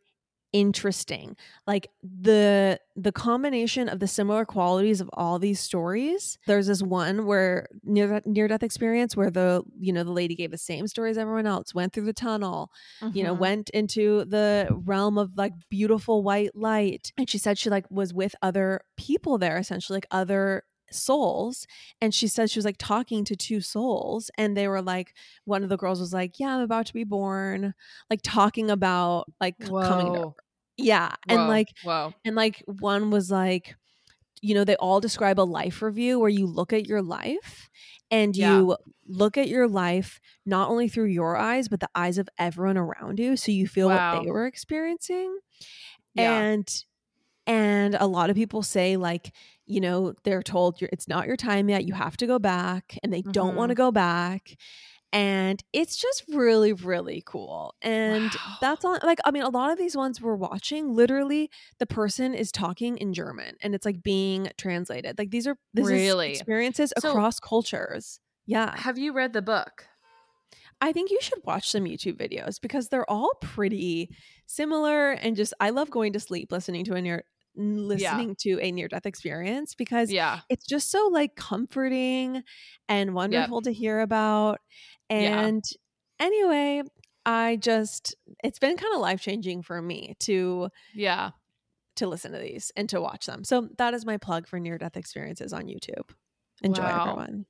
[0.53, 1.35] interesting
[1.65, 7.25] like the the combination of the similar qualities of all these stories there's this one
[7.25, 11.09] where near near death experience where the you know the lady gave the same story
[11.09, 12.69] as everyone else went through the tunnel
[13.13, 13.39] you know Mhm.
[13.39, 18.13] went into the realm of like beautiful white light and she said she like was
[18.13, 21.65] with other people there essentially like other souls
[22.01, 25.13] and she said she was like talking to two souls and they were like
[25.45, 27.73] one of the girls was like yeah i'm about to be born
[28.09, 30.35] like talking about like c- coming to Whoa.
[30.77, 32.13] yeah and like whoa.
[32.25, 33.75] and like one was like
[34.41, 37.69] you know they all describe a life review where you look at your life
[38.09, 38.57] and Yeah.
[38.57, 38.77] you
[39.07, 43.19] look at your life not only through your eyes but the eyes of everyone around
[43.19, 45.37] you so you feel what they were experiencing
[46.15, 46.31] Yeah.
[46.41, 46.83] and
[47.47, 49.31] and a lot of people say like
[49.71, 52.97] you know they're told you're, it's not your time yet you have to go back
[53.03, 53.83] and they don't want to Mm-hmm.
[53.87, 54.55] go back
[55.13, 58.57] and it's just really really cool and Wow.
[58.61, 62.33] that's all like i mean a lot of these ones we're watching literally the person
[62.33, 66.31] is talking in german and it's like being translated like these are this Really?
[66.31, 69.85] is experiences So- across cultures yeah Have you read the book?
[70.83, 74.09] I think you should watch some YouTube videos because they're all pretty
[74.47, 77.23] similar and just I love going to sleep listening to a near
[77.55, 80.39] listening to a near death experience because Yeah.
[80.49, 82.43] it's just so like comforting
[82.87, 84.59] and wonderful to hear about.
[85.09, 85.17] Yeah.
[85.45, 85.63] And
[86.19, 86.83] anyway,
[87.25, 91.31] I just it's been kind of life-changing for me to Yeah.
[91.97, 93.43] to listen to these and to watch them.
[93.43, 96.09] So that is my plug for near death experiences on YouTube.
[96.63, 97.01] Enjoy Wow.
[97.01, 97.45] everyone.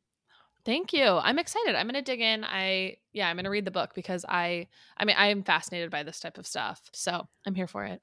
[0.65, 1.03] Thank you.
[1.05, 1.73] I'm excited.
[1.75, 2.43] I'm going to dig in.
[2.43, 5.89] I yeah, I'm going to read the book because I I mean, I am fascinated
[5.89, 6.81] by this type of stuff.
[6.93, 8.01] So, I'm here for it.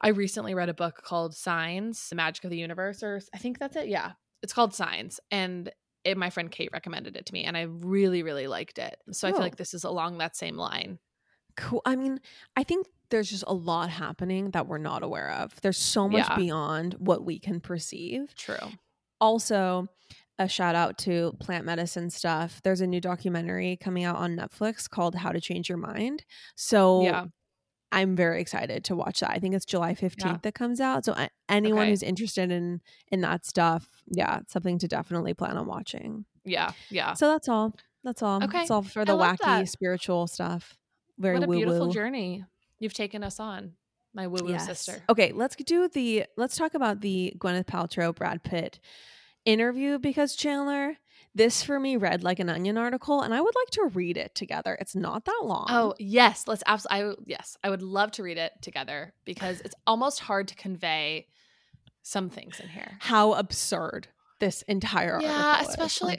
[0.00, 3.58] I recently read a book called Signs: The Magic of the Universe or I think
[3.58, 3.88] that's it.
[3.88, 4.12] Yeah.
[4.42, 5.70] It's called Signs and
[6.04, 8.96] it, my friend Kate recommended it to me and I really really liked it.
[9.12, 9.42] So, I feel Oh.
[9.44, 10.98] like this is along that same line.
[11.56, 11.82] Cool.
[11.86, 12.20] I mean,
[12.54, 15.58] I think there's just a lot happening that we're not aware of.
[15.62, 16.36] There's so much Yeah.
[16.36, 18.34] beyond what we can perceive.
[18.36, 18.72] True.
[19.20, 19.88] Also,
[20.38, 22.60] a shout out to plant medicine stuff.
[22.62, 26.24] There's a new documentary coming out on Netflix called How to Change Your Mind.
[26.56, 27.24] So, Yeah.
[27.92, 29.30] I'm very excited to watch that.
[29.30, 31.04] I think it's July 15th that comes out.
[31.04, 31.14] So,
[31.48, 31.90] anyone Okay.
[31.90, 32.80] who's interested in
[33.12, 36.24] in that stuff, yeah, it's something to definitely plan on watching.
[36.44, 36.72] Yeah.
[36.90, 37.14] Yeah.
[37.14, 37.74] So, that's all.
[38.04, 38.42] That's all.
[38.42, 38.58] Okay.
[38.58, 39.68] That's all for the wacky that.
[39.68, 40.76] spiritual stuff.
[41.18, 42.44] Very what a woo beautiful journey
[42.78, 43.72] you've taken us on,
[44.14, 45.02] my woo woo sister.
[45.08, 48.78] Okay, let's do the let's talk about the Gwyneth Paltrow Brad Pitt
[49.44, 50.96] interview because Chandler,
[51.36, 54.34] this for me read like an onion article and I would like to read it
[54.34, 54.76] together.
[54.80, 55.66] It's not that long.
[55.68, 57.10] Oh yes, let's absolutely.
[57.10, 61.28] I yes, I would love to read it together because it's almost hard to convey
[62.02, 62.96] some things in here.
[63.00, 64.08] how absurd
[64.40, 66.16] this entire article Yeah, especially.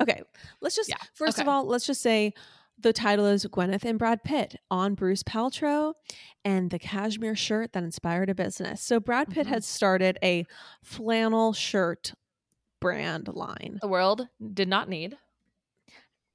[0.00, 0.22] Okay,
[0.60, 2.32] let's just Yeah, first of all, let's just say
[2.78, 5.94] the title is Gwyneth and Brad Pitt on Bruce Paltrow
[6.44, 8.82] and the cashmere shirt that inspired a business.
[8.82, 9.50] So Brad Pitt Mhm.
[9.50, 10.44] had started a
[10.82, 12.14] flannel shirt
[12.84, 13.78] brand line.
[13.80, 15.16] The world did not need.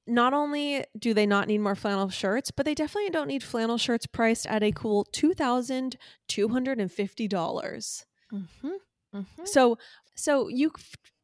[0.06, 3.78] Not only do they not need more flannel shirts, but they definitely don't need flannel
[3.78, 8.04] shirts priced at a cool $2,250.
[8.32, 8.68] Mm-hmm.
[9.14, 9.44] Mm-hmm.
[9.44, 9.78] So
[10.14, 10.72] so you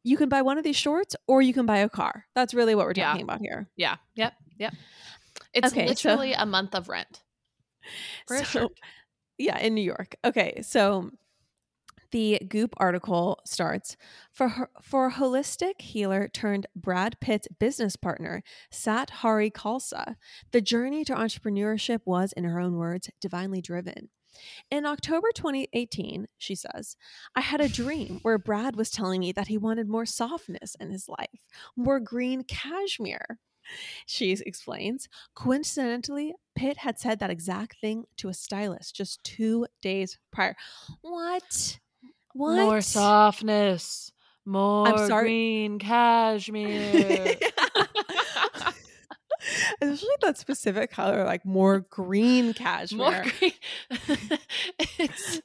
[0.03, 2.25] you can buy one of these shorts or you can buy a car.
[2.35, 3.07] That's really what we're Yeah.
[3.07, 3.67] talking about here.
[3.75, 3.95] Yeah.
[4.15, 4.33] Yep.
[4.59, 4.73] Yep.
[5.53, 7.21] It's Okay, so- literally a month of rent.
[8.27, 8.71] For a shirt.
[9.37, 10.15] Yeah, in New York.
[10.25, 11.11] Okay, so
[12.11, 13.97] the Goop article starts
[14.31, 20.15] for for holistic healer turned Brad Pitt's business partner, Sat Hari Khalsa.
[20.51, 24.09] The journey to entrepreneurship was, in her own words, divinely driven.
[24.69, 26.95] In October 2018, she says,
[27.35, 30.91] I had a dream where Brad was telling me that he wanted more softness in
[30.91, 33.39] his life, more green cashmere.
[34.05, 40.17] She explains, coincidentally, Pitt had said that exact thing to a stylist just two days
[40.31, 40.55] prior.
[41.01, 41.79] What?
[42.37, 42.55] What?
[42.57, 44.11] More softness.
[44.45, 45.23] More sorry.
[45.23, 47.35] green cashmere.
[49.81, 53.11] Especially that specific color, like more green cashmere.
[53.11, 53.51] More green.
[54.99, 55.41] it's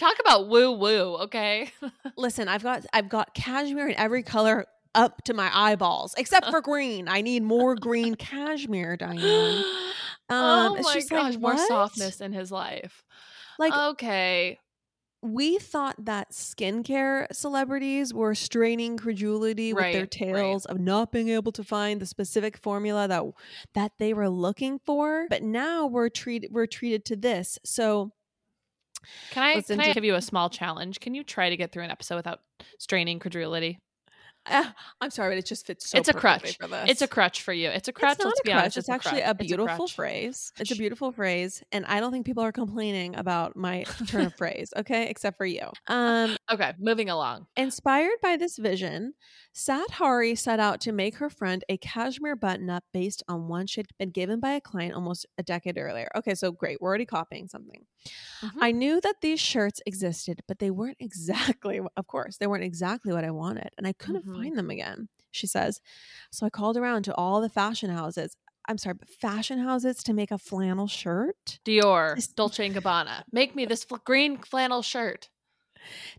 [0.00, 1.70] talk about woo woo, okay?
[2.16, 6.60] Listen, I've got I've got cashmere in every color up to my eyeballs, except for
[6.60, 7.08] green.
[7.08, 9.64] I need more green cashmere, Diane.
[10.28, 13.04] Um, oh my gosh, like, more softness in his life.
[13.58, 14.58] Like okay.
[15.22, 20.58] We thought that skincare celebrities were straining credulity with their Right, right.
[20.58, 23.24] tales of not being able to find the specific formula that
[23.74, 25.26] that they were looking for.
[25.30, 27.58] But now we're treated we're treated to this.
[27.64, 28.12] So
[29.30, 31.00] Can I can I give you a small challenge?
[31.00, 32.40] Can you try to get through an episode without
[32.78, 33.78] straining credulity?
[34.46, 34.64] Uh,
[35.00, 36.56] I'm sorry, but it just fits so It's a crutch.
[36.58, 36.90] for this.
[36.90, 37.68] It's a crutch for you.
[37.68, 38.12] It's a crutch.
[38.14, 38.60] It's not let's a be crutch.
[38.62, 38.76] honest.
[38.78, 39.26] It's, a actually crutch.
[39.26, 40.52] a It's beautiful phrase.
[40.58, 44.34] It's a beautiful phrase, and I don't think people are complaining about my turn of
[44.36, 44.72] phrase.
[44.76, 45.60] Okay, except for you.
[45.88, 47.46] Um, Okay, moving along.
[47.56, 49.14] Inspired by this vision,
[49.52, 53.66] Sat Hari set out to make her friend a cashmere button up based on one
[53.66, 56.08] she'd been given by a client almost a decade earlier.
[56.16, 56.80] Okay, so great.
[56.80, 57.84] We're already copying something.
[58.42, 58.50] Mhm.
[58.60, 63.12] I knew that these shirts existed, but they weren't exactly, of course, they weren't exactly
[63.12, 64.36] what I wanted, and I couldn't Mhm.
[64.36, 65.80] find them again, she says.
[66.30, 68.36] So I called around to all the fashion houses.
[68.68, 73.24] I'm sorry, but fashion houses to make a flannel shirt Dior, Dolce and Gabbana.
[73.32, 75.28] Make me this fl- green flannel shirt.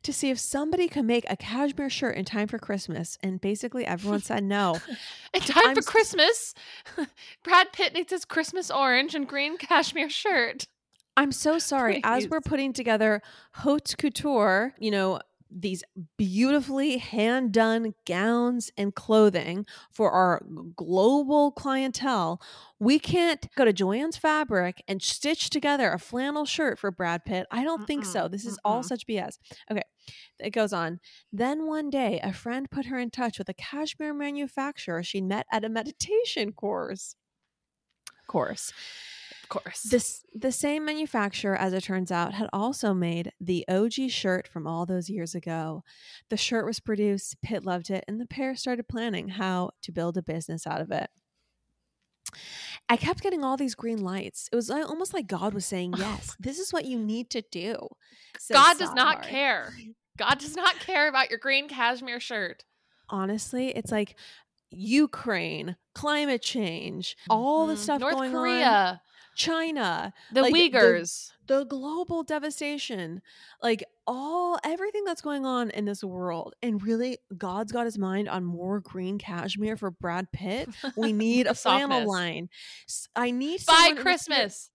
[0.02, 3.17] to see if somebody could make a cashmere shirt in time for Christmas.
[3.23, 4.78] And basically, everyone said no.
[5.34, 6.54] In time I'm for Christmas,
[7.45, 10.67] Brad Pitt needs his Christmas orange and green cashmere shirt.
[11.15, 12.02] I'm so sorry.
[12.04, 13.21] As we're putting together
[13.54, 15.19] haute couture, you know,
[15.55, 15.83] these
[16.17, 20.43] beautifully hand done gowns and clothing for our
[20.75, 22.41] global clientele,
[22.79, 27.47] we can't go to Joanne's Fabric and stitch together a flannel shirt for Brad Pitt.
[27.51, 28.27] I don't think so.
[28.27, 28.85] This is all mm-mm.
[28.85, 29.37] such BS.
[29.71, 29.83] Okay,
[30.39, 30.99] it goes on.
[31.31, 35.45] Then one day, a friend put her in touch with a cashmere manufacturer she met
[35.51, 37.15] at a meditation course.
[38.27, 38.73] Course.
[39.43, 39.84] Of course.
[39.84, 44.65] This the same manufacturer, as it turns out, had also made the OG shirt from
[44.65, 45.84] all those years ago.
[46.29, 50.17] The shirt was produced, Pitt loved it, and the pair started planning how to build
[50.17, 51.10] a business out of it.
[52.89, 54.49] I kept getting all these green lights.
[54.51, 57.75] It was almost like God was saying, "Yes, this is what you need to do."
[58.51, 59.73] God does not care.
[60.17, 62.63] God does not care about your green cashmere shirt.
[63.10, 64.15] Honestly, it's like
[64.71, 67.77] Ukraine, climate change, all the Mhm.
[67.77, 69.01] stuff North going on, Korea,
[69.35, 71.31] China, the like, Uyghurs.
[71.47, 73.21] the global devastation,
[73.61, 76.55] like all everything that's going on in this world.
[76.61, 80.69] And really, God's got his mind on more green cashmere for Brad Pitt.
[80.95, 82.07] We need a The flannel softness.
[82.07, 82.49] line.
[83.15, 84.69] I need By Christmas.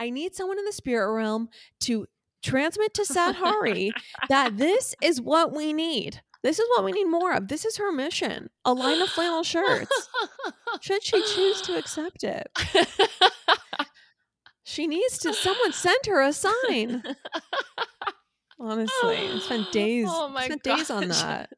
[0.00, 1.48] I need someone in the spirit realm
[1.80, 2.06] to
[2.42, 3.92] transmit to Sat Hari
[4.28, 6.22] that this is what we need.
[6.42, 7.46] This is what we need more of.
[7.46, 8.50] This is her mission.
[8.64, 10.08] A line of flannel shirts.
[10.80, 12.48] Should she choose to accept it?
[14.64, 17.02] She needs to someone send her a sign.
[18.58, 20.06] Honestly, I spent days.
[20.08, 21.50] Oh my spent days on that.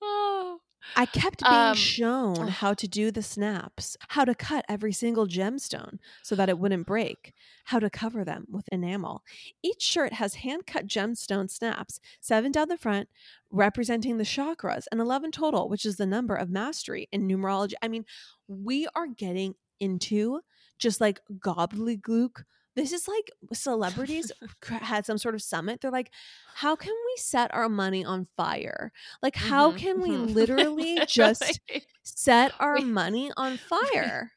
[0.00, 0.60] oh.
[0.96, 5.26] I kept being Um, shown how to do the snaps, how to cut every single
[5.26, 7.32] gemstone so that it wouldn't break,
[7.66, 9.22] how to cover them with enamel.
[9.62, 13.08] Each shirt has hand cut gemstone snaps, seven down the front,
[13.50, 17.74] representing the chakras, and 11 total, which is the number of mastery in numerology.
[17.80, 18.04] I mean,
[18.48, 20.40] we are getting into
[20.82, 24.32] just like gobbledygook this is like celebrities
[24.64, 25.80] had some sort of summit.
[25.82, 26.10] They're like,
[26.54, 28.92] how can we set our money on fire?
[29.22, 30.34] Like, how Mhm, can we mhm.
[30.34, 31.60] literally just
[32.02, 34.32] set our We- money on fire?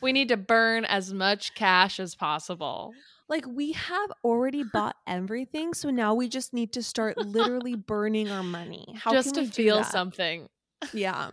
[0.00, 2.94] we need to burn as much cash as possible.
[3.28, 5.74] Like, we have already bought everything.
[5.74, 8.94] So now we just need to start literally burning our money.
[8.98, 10.48] How just can to feel something.
[10.92, 11.30] Yeah.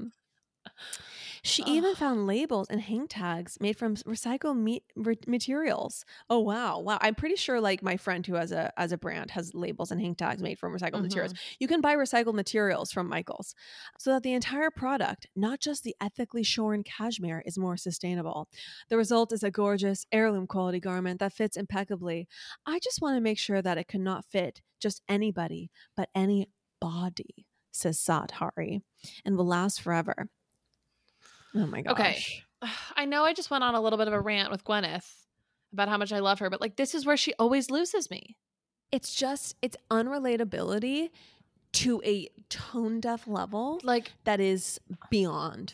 [1.43, 6.05] She even found labels and hang tags made from recycled meat re- materials.
[6.29, 6.97] Oh wow, wow!
[7.01, 10.01] I'm pretty sure like my friend who has a as a brand has labels and
[10.01, 11.33] hang tags made from recycled materials.
[11.33, 11.55] Mm-hmm.
[11.59, 13.55] You can buy recycled materials from Michaels,
[13.97, 18.47] so that the entire product, not just the ethically shorn cashmere, is more sustainable.
[18.89, 22.27] The result is a gorgeous heirloom quality garment that fits impeccably.
[22.65, 26.49] I just want to make sure that it could not fit just anybody, but any
[26.79, 28.81] body, says Sat Hari,
[29.25, 30.29] and will last forever.
[31.57, 31.91] Oh my gosh.
[31.93, 32.23] Okay.
[32.95, 35.09] I know I just went on a little bit of a rant with Gwyneth
[35.73, 38.37] about how much I love her, but like this is where she always loses me.
[38.91, 41.09] It's just it's unrelatability
[41.73, 45.73] to a tone deaf level Like that is beyond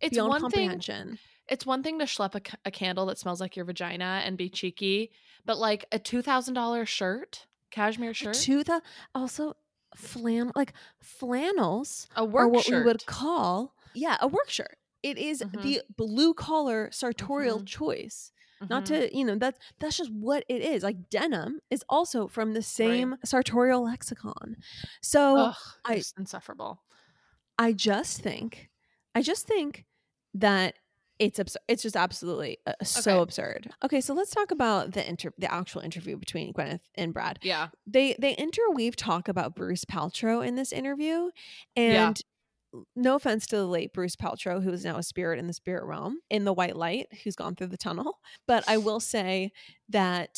[0.00, 1.18] it's beyond one thing comprehension.
[1.48, 5.10] it's one thing to schlep a candle that smells like your vagina and be cheeky,
[5.46, 8.82] but like a $2000 shirt, cashmere shirt, To the
[9.14, 9.56] also
[9.96, 12.84] flan like flannels a are work what shirt.
[12.84, 14.76] we would call yeah a work shirt.
[15.02, 15.62] It is Mhm.
[15.62, 17.66] the blue collar sartorial Mhm.
[17.66, 18.32] choice.
[18.68, 18.86] Not Mhm.
[18.88, 20.82] to you know that's that's just what it is.
[20.82, 24.56] Like denim is also from the same sartorial lexicon.
[25.02, 26.82] So Ugh, I- insufferable.
[27.58, 28.70] I just think,
[29.14, 29.86] I just think
[30.34, 30.74] that
[31.18, 31.60] it's absurd.
[31.68, 33.22] It's just absolutely uh, so Okay.
[33.22, 33.70] absurd.
[33.82, 37.38] Okay, so let's talk about the inter- the actual interview between Gwyneth and Brad.
[37.42, 37.68] Yeah.
[37.86, 41.30] They they interweave talk about Bruce Paltrow in this interview,
[41.76, 42.18] and
[42.94, 45.84] no offense to the late Bruce Paltrow, who is now a spirit in the spirit
[45.84, 49.52] realm in the white light, who's gone through the tunnel, but I will say
[49.88, 50.36] that.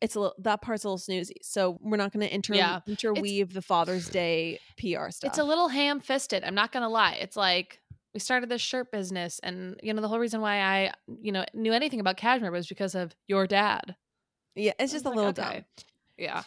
[0.00, 2.80] It's a little that part's a little snoozy, so we're not going to inter- Yeah.
[2.88, 5.28] interweave the Father's Day PR stuff.
[5.28, 6.42] It's a little ham fisted.
[6.42, 7.12] I'm not going to lie.
[7.20, 7.80] It's like
[8.12, 11.44] we started this shirt business and you know the whole reason why I, you know,
[11.54, 13.94] knew anything about cashmere was because of your dad.
[14.56, 15.42] Yeah, it's just a like, little okay.
[15.42, 15.64] dumb.
[16.18, 16.42] Yeah.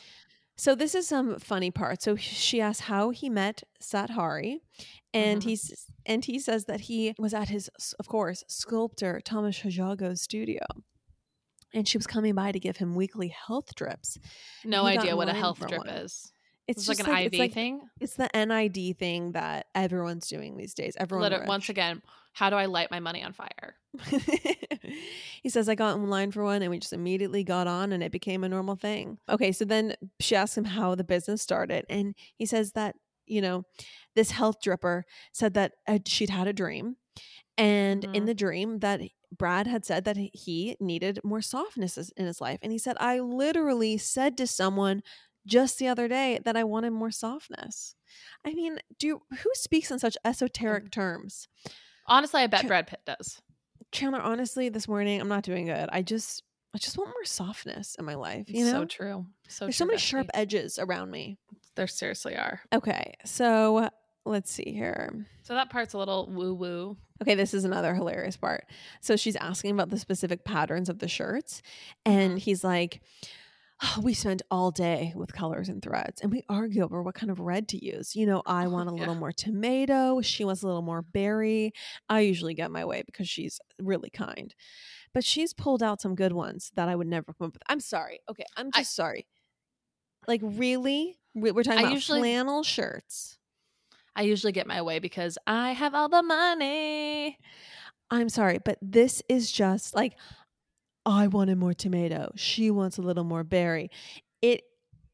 [0.58, 2.02] So this is some funny part.
[2.02, 4.62] So she asks how he met Sat Hari,
[5.14, 5.46] and Mhm.
[5.46, 10.62] he's and he says that he was at his, of course, sculptor Thomas Houseago's studio,
[11.74, 14.18] and she was coming by to give him weekly health drips.
[14.64, 15.90] No He idea what a health drip one.
[15.90, 16.32] is.
[16.68, 17.82] It's, It's, like an IV it's like- thing.
[18.00, 20.96] It's the NAD thing that everyone's doing these days.
[21.00, 22.02] Everyone Liter- once again,
[22.34, 23.76] how do I light my money on fire?
[25.42, 28.04] he says, I got in line for one and we just immediately got on and
[28.04, 29.18] it became a normal thing.
[29.30, 31.86] Okay, so then she asks him how the business started.
[31.90, 33.64] And he says that, you know,
[34.16, 36.98] this health dripper said that uh, she'd had a dream.
[37.58, 38.26] And in Mhm.
[38.26, 39.00] the dream, that
[39.36, 42.60] Brad had said that he needed more softnesses in his life.
[42.62, 45.04] And he said, I literally said to someone
[45.46, 47.96] just the other day that I wanted more softness.
[48.46, 51.48] I mean, do who speaks in such esoteric Um, terms?
[52.08, 52.68] Honestly, I bet Sure.
[52.70, 53.42] Brad Pitt does.
[53.92, 55.90] Chandler, honestly, this morning I'm not doing good.
[55.92, 58.46] I just I just want more softness in my life.
[58.50, 59.26] You know, so true.
[59.48, 61.38] So there's true, so many sharp edges around me.
[61.76, 62.62] There seriously are.
[62.74, 63.90] Okay, so
[64.26, 65.26] let's see here.
[65.44, 66.98] So that part's a little woo woo.
[67.22, 68.66] Okay, this is another hilarious part.
[69.00, 71.62] So she's asking about the specific patterns of the shirts,
[72.06, 72.40] and Mhm.
[72.40, 73.02] he's like,
[73.84, 77.32] "Oh, "We spend all day with colors and threads, and we argue over what kind
[77.32, 78.16] of red to use.
[78.16, 79.00] You know, I oh, want a Yeah.
[79.00, 80.22] little more tomato.
[80.22, 81.74] She wants a little more berry.
[82.10, 84.54] I usually get my way because she's really kind,
[85.14, 87.64] but she's pulled out some good ones that I would never come up with.
[87.68, 88.20] I'm sorry.
[88.30, 89.28] Okay, I'm I- just sorry.
[90.28, 93.38] Like really, We- we're talking I about usually- flannel shirts."
[94.18, 97.38] I usually get my way because I have all the money.
[98.10, 100.14] I'm sorry, but this is just like
[101.06, 102.32] I wanted more tomato.
[102.36, 103.90] She wants a little more berry.
[104.42, 104.62] It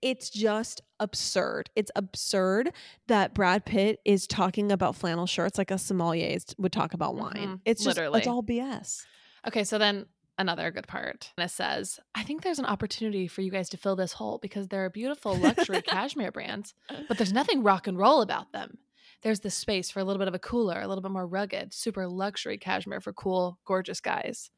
[0.01, 1.69] it's just absurd.
[1.75, 2.71] It's absurd
[3.07, 7.35] that Brad Pitt is talking about flannel shirts like a sommelier would talk about wine.
[7.35, 8.17] Mhm, It's just literally.
[8.19, 9.05] it's all BS.
[9.47, 10.07] Okay, so then
[10.39, 11.31] another good part.
[11.37, 14.39] And it says, I think there's an opportunity for you guys to fill this hole
[14.41, 16.73] because there are beautiful luxury cashmere brands,
[17.07, 18.79] but there's nothing rock and roll about them.
[19.21, 21.75] There's this space for a little bit of a cooler, a little bit more rugged,
[21.75, 24.49] super luxury cashmere for cool, gorgeous guys.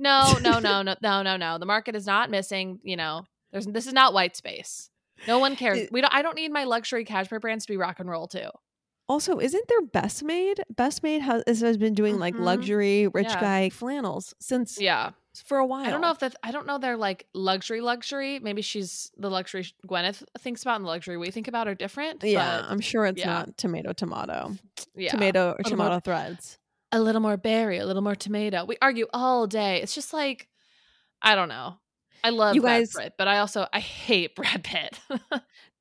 [0.00, 1.58] No, no, no, no, no, no, no.
[1.58, 4.90] The market is not missing, you know, there's this is not white space.
[5.26, 5.88] No one cares.
[5.90, 8.48] We don't I don't need my luxury cashmere brands to be rock and roll too.
[9.08, 10.62] Also, isn't there Best Made?
[10.76, 12.40] Best Made has, has been doing like Mhm.
[12.44, 13.40] luxury rich Yeah.
[13.40, 15.12] guy flannels since Yeah.
[15.46, 15.84] for a while.
[15.86, 16.36] I don't know if that.
[16.44, 16.78] I don't know.
[16.78, 18.38] They're like luxury, luxury.
[18.38, 22.22] Maybe she's the luxury Gwyneth thinks about, and the luxury we think about are different.
[22.22, 23.26] Yeah, I'm sure it's yeah.
[23.26, 24.54] not tomato tomato.
[24.94, 25.10] yeah.
[25.10, 26.58] Tomato or more- tomato threads.
[26.92, 28.64] A little more berry, a little more tomato.
[28.64, 29.82] We argue all day.
[29.82, 30.48] It's just like,
[31.20, 31.74] I don't know.
[32.24, 34.98] I love You guys- guys, but I also I hate Brad Pitt.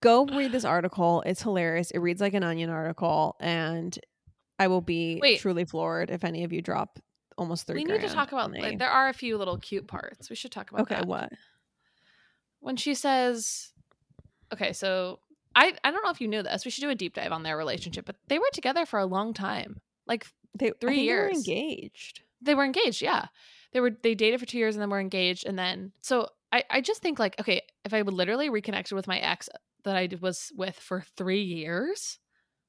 [0.02, 1.24] Go read this article.
[1.26, 1.92] It's hilarious.
[1.92, 3.98] It reads like an onion article, and
[4.60, 5.40] I will be Wait.
[5.40, 7.00] truly floored if any of you drop
[7.38, 7.84] almost three.
[7.84, 10.30] we need to talk about like there are a few little cute parts.
[10.30, 11.06] We should talk about okay, that.
[11.08, 11.32] what?
[12.60, 13.72] When she says
[14.54, 15.20] Okay, so
[15.56, 16.66] I I don't know if you knew this.
[16.66, 19.06] We should do a deep dive on their relationship, but they were together for a
[19.06, 19.82] long time.
[20.08, 20.26] Like
[20.58, 22.22] They Three think they were engaged.
[22.42, 23.28] they were engaged yeah.
[23.74, 26.64] They were they dated for two years and then were engaged and then so i
[26.70, 29.50] i just think like okay if i would literally reconnected with my ex
[29.84, 32.20] that I was with for three years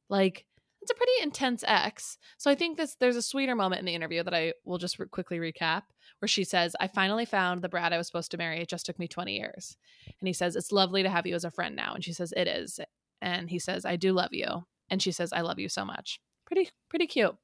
[0.09, 0.45] like
[0.81, 2.19] it's a pretty intense ex.
[2.37, 4.99] So i think this there's a sweeter moment in the interview that i will just
[4.99, 5.83] re- quickly recap
[6.19, 8.61] where she says i finally found the brad i was supposed to marry.
[8.61, 9.77] It just took me 20 years.
[10.21, 11.95] And he says it's lovely to have you as a friend now.
[11.95, 12.81] And she says it is.
[13.23, 14.65] And he says i do love you.
[14.91, 16.21] And she says i love you so much.
[16.47, 17.37] Pretty pretty cute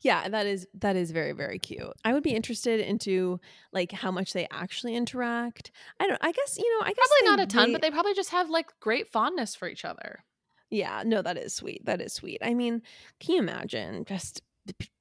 [0.00, 1.92] Yeah, that is that is very very cute.
[2.04, 3.40] I would be interested into
[3.72, 5.70] like how much they actually interact.
[6.00, 6.18] I don't.
[6.20, 6.84] I guess you know.
[6.86, 9.54] I guess probably not a ton, they- but they probably just have like great fondness
[9.54, 10.24] for each other.
[10.70, 11.84] Yeah, no, that is sweet.
[11.84, 12.38] That is sweet.
[12.42, 12.82] I mean,
[13.20, 14.40] can you imagine just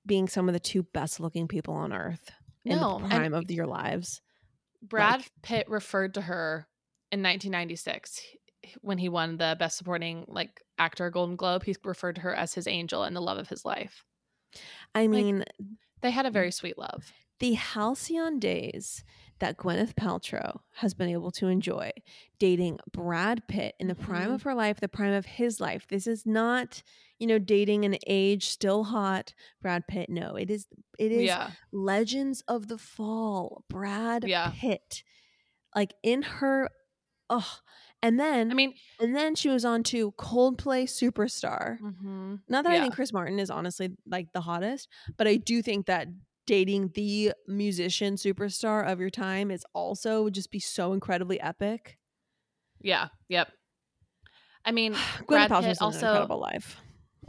[0.05, 2.30] being some of the two best looking people on earth
[2.66, 4.22] in No, the prime of your lives?
[4.84, 6.68] Brad Pitt referred to her
[7.12, 8.22] in 1996
[8.82, 11.64] when he won the Best Supporting like actor Golden Globe.
[11.64, 14.03] He referred to her as his angel and the love of his life.
[14.95, 15.43] I mean,
[16.02, 17.12] They had a very sweet love.
[17.39, 19.04] the halcyon days
[19.39, 21.89] that Gwyneth Paltrow has been able to enjoy
[22.38, 24.36] dating Brad Pitt in the prime Mhm.
[24.36, 25.88] of her life, the prime of his life.
[25.88, 26.84] This is not,
[27.18, 30.10] you know, dating an age still hot Brad Pitt.
[30.10, 30.68] No, it is
[30.99, 34.52] it is Yeah, Legends of the Fall, Brad Yeah.
[34.56, 35.04] Pitt.
[35.76, 36.70] Like in her
[37.30, 37.60] oh
[38.04, 41.80] and then I mean, and then she was on to Coldplay Superstar.
[41.80, 42.39] mhm.
[42.49, 45.86] Not that I think Chris Martin is honestly like the hottest, but I do think
[45.88, 46.08] that
[46.47, 51.97] dating the musician superstar of your time is also would just be so incredibly epic.
[52.82, 53.47] yeah, yep.
[54.66, 54.95] I mean,
[55.28, 56.78] Brad Pitt an also incredible life.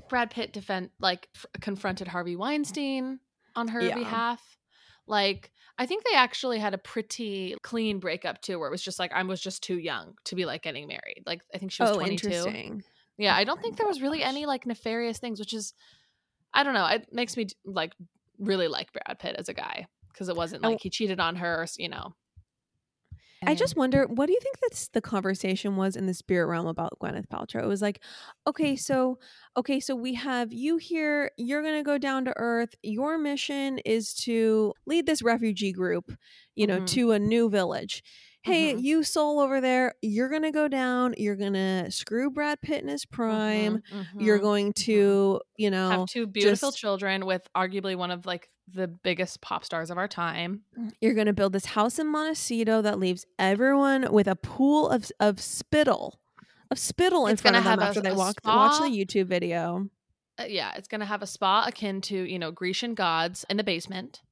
[0.09, 3.21] Brad Pitt defend like f- confronted Harvey Weinstein
[3.55, 3.95] on her Yeah.
[3.95, 4.41] behalf.
[5.13, 8.99] Like I think they actually had a pretty clean breakup too, where it was just
[8.99, 11.23] like I was just too young to be like getting married.
[11.27, 12.27] Like I think she was Oh, 22.
[12.29, 12.83] interesting.
[13.19, 15.75] Yeah, Oh I don't think there oh was really any like nefarious things, which is
[16.55, 16.87] I don't know.
[16.87, 17.93] It makes me like
[18.39, 20.71] really like Brad Pitt as a guy because it wasn't Oh.
[20.71, 22.15] like he cheated on her, or, you know.
[23.45, 26.67] I just wonder, what do you think that's the conversation was in the spirit realm
[26.69, 27.63] about Gwyneth Paltrow?
[27.65, 28.01] It was like,
[28.47, 29.19] okay, so
[29.57, 31.31] okay, so we have you here.
[31.37, 32.75] You're gonna go down to Earth.
[32.83, 36.13] Your mission is to lead this refugee group,
[36.55, 36.87] you know, Mhm.
[36.87, 38.03] to a new village.
[38.45, 38.83] Hey, Mhm.
[38.83, 41.15] you soul over there, you're gonna go down.
[41.17, 43.83] You're gonna screw Brad Pitt in his prime.
[43.93, 44.43] Mhm, You're mhm.
[44.43, 48.89] going to, you know, have two beautiful just- children with arguably one of like the
[48.89, 50.65] biggest pop stars of our time.
[51.01, 55.11] You're going to build this house in Montecito that leaves everyone with a pool of
[55.21, 56.21] of spittle,
[56.71, 58.81] of spittle in It's front gonna of them have a- after they a walk watch
[58.81, 59.89] the YouTube video.
[60.41, 63.65] Uh, yeah, it's gonna have a spa akin to you know Grecian gods in the
[63.65, 64.23] basement.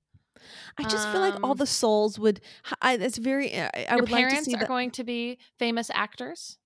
[0.78, 2.40] I just feel like all Um, the souls would.
[2.82, 3.54] I, it's very.
[3.58, 4.68] I, I Your would like to parents see are that.
[4.68, 6.58] going to be famous actors.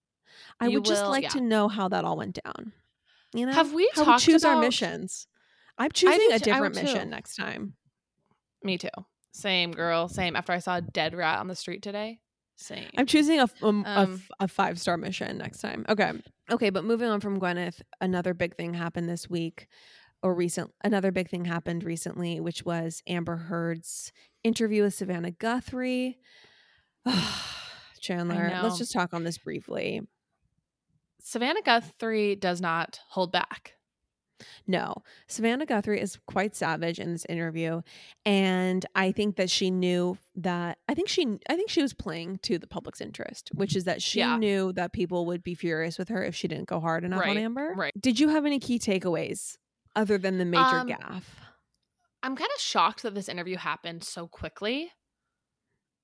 [0.60, 1.28] I you would just will- like yeah.
[1.30, 2.72] to know how that all went down.
[3.34, 5.26] You know, Have we how talked we choose our missions?
[5.78, 6.82] I'm choosing a too- I different too.
[6.82, 7.74] mission next time.
[8.62, 8.88] Me too.
[9.32, 10.08] Same girl.
[10.08, 10.36] Same.
[10.36, 12.20] After I saw a dead rat on the street today.
[12.56, 12.88] Same.
[12.96, 15.84] I'm choosing a um, a Um, a five star mission next time.
[15.88, 16.12] Okay,
[16.52, 19.66] okay, but moving on from Gwyneth, another big thing happened this week,
[20.24, 20.72] or recent.
[20.82, 24.10] Another big thing happened recently, which was Amber Heard's
[24.42, 26.18] interview with Savannah Guthrie.
[28.00, 30.00] Chandler, let's just talk on this briefly.
[31.22, 33.74] Savannah Guthrie does not hold back.
[34.66, 34.94] No,
[35.28, 37.80] Savannah Guthrie is quite savage in this interview,
[38.26, 40.78] and I think that she knew that.
[40.88, 44.02] I think she, I think she was playing to the public's interest, which is that
[44.02, 44.36] she Yeah.
[44.36, 47.36] knew that people would be furious with her if she didn't go hard enough on
[47.38, 47.72] Amber.
[47.76, 47.92] right.
[47.98, 49.56] Did you have any key takeaways
[49.96, 51.24] other than the major Um, gaffe?
[52.22, 54.92] I'm kind of shocked that this interview happened so quickly.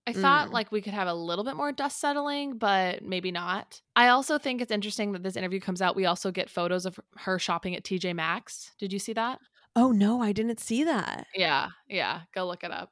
[0.06, 0.52] I thought Mm.
[0.52, 3.80] like we could have a little bit more dust settling, but maybe not.
[3.94, 5.94] I also think it's interesting that this interview comes out.
[5.94, 8.72] We also get photos of her shopping at TJ Maxx.
[8.78, 9.38] Did you see that?
[9.76, 11.26] Oh no, I didn't see that.
[11.34, 12.22] Yeah, yeah.
[12.34, 12.90] Go look it up.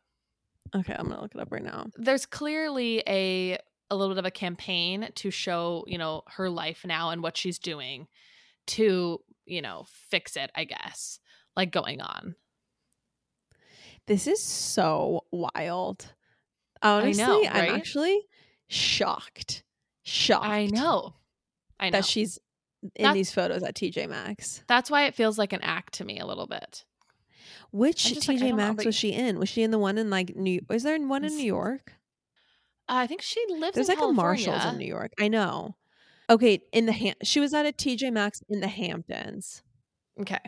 [0.77, 1.87] Okay, I'm gonna look it up right now.
[1.97, 3.59] There's clearly a
[3.91, 7.39] a little bit of a campaign to show, you know, her life now and what
[7.39, 8.07] she's doing
[8.69, 11.21] to, you know, fix it, I guess.
[11.57, 12.35] Like going on.
[14.07, 16.13] This is so wild.
[16.83, 18.21] Honestly, know, I'm actually
[18.69, 19.65] shocked.
[20.05, 20.47] Shocked.
[20.47, 21.15] I know.
[21.79, 21.99] I know.
[21.99, 22.39] that she's
[22.95, 24.63] in That- these photos at TJ Maxx.
[24.69, 26.85] That's why it feels like an act to me a little bit.
[27.71, 29.39] Which like, TJ know, Maxx was she in?
[29.39, 30.61] Was she in the one in like New?
[30.71, 31.93] Is there one in New York?
[32.89, 35.13] Uh, I think she lives There's like a Marshalls in New York.
[35.19, 35.77] I know.
[36.31, 39.63] Okay, in the Ham- she was at a TJ Maxx in the Hamptons.
[40.21, 40.39] Okay.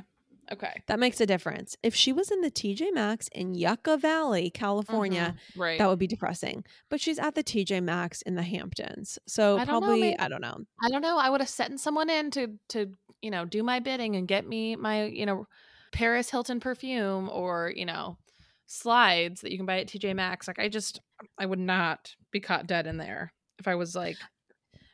[0.52, 0.82] Okay.
[0.88, 1.76] That makes a difference.
[1.82, 5.78] If she was in the TJ Maxx in Yucca Valley, California, Mhm, Right.
[5.78, 6.64] that would be depressing.
[6.88, 9.16] But she's at the TJ Maxx in the Hamptons.
[9.28, 10.64] So I don't know, probably I don't know.
[10.82, 11.18] I don't know.
[11.18, 14.44] I would have sent someone in to to you know do my bidding and get
[14.46, 15.46] me my you know
[15.92, 18.18] Paris Hilton perfume or you know
[18.66, 20.48] slides that you can buy at TJ Maxx.
[20.48, 21.00] Like I just
[21.38, 24.16] I would not be caught dead in there if I was like.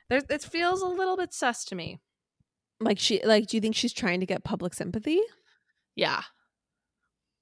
[0.09, 2.00] There, it feels a little bit sus to me.
[2.80, 5.20] Like she like do you think she's trying to get public sympathy?
[5.94, 6.22] Yeah.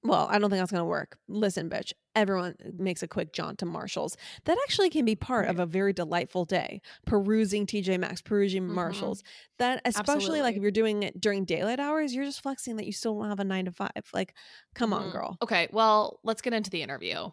[0.03, 1.17] Well, I don't think that's going to work.
[1.27, 4.15] Listen, bitch, everyone makes a quick jaunt to Marshalls.
[4.45, 6.81] That actually can be part of a very delightful day.
[7.07, 8.73] Perusing TJ Maxx, perusing Mhm.
[8.75, 9.23] Marshalls.
[9.57, 12.91] That, especially like if you're doing it during daylight hours, you're just flexing that you
[12.91, 13.89] still don't have a nine to five.
[14.13, 14.35] Like,
[14.75, 15.11] come on, Mhm.
[15.11, 15.37] girl.
[15.41, 15.69] Okay.
[15.71, 17.31] Well, let's get into the interview.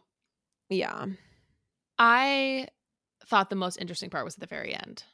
[0.71, 1.07] Yeah.
[1.99, 2.69] I
[3.27, 5.05] thought the most interesting part was at the very end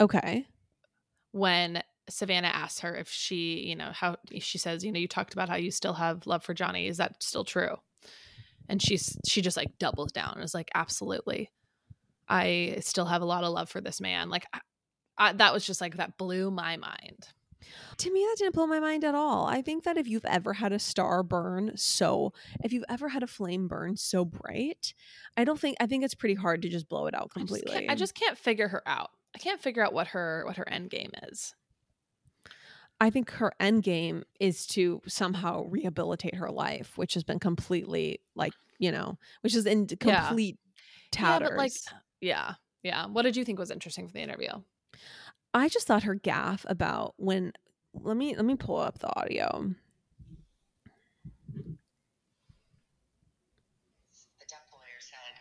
[0.00, 0.46] Okay.
[1.34, 5.32] when Savannah asks her if she, you know, how she says, you know, you talked
[5.32, 6.86] about how you still have love for Johnny.
[6.86, 7.76] Is that still true?
[8.68, 11.50] And she's she just like doubles down and is like, absolutely.
[12.28, 14.30] I still have a lot of love for this man.
[14.30, 14.60] Like I,
[15.18, 17.28] I, that was just like that blew my mind.
[17.98, 19.46] To me, that didn't blow my mind at all.
[19.46, 22.32] I think that if you've ever had a star burn so,
[22.62, 24.94] if you've ever had a flame burn so bright,
[25.36, 27.64] I don't think, I think it's pretty hard to just blow it out I just,
[27.64, 27.72] completely.
[27.72, 29.10] can't, I just can't figure her out.
[29.34, 31.54] I can't figure out what her what her end game is.
[33.00, 38.20] I think her end game is to somehow rehabilitate her life, which has been completely
[38.36, 41.50] like, you know, which is in complete Yeah, tatters.
[41.50, 41.72] but like,
[42.20, 43.06] yeah, yeah.
[43.06, 44.50] What did you think was interesting for the interview?
[45.52, 47.52] I just thought her gaffe about when
[47.92, 49.74] let me let me pull up the audio.
[54.38, 55.34] The Depp lawyer said,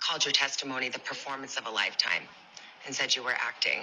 [0.00, 2.22] called your testimony the performance of a lifetime
[2.86, 3.80] and said you were acting.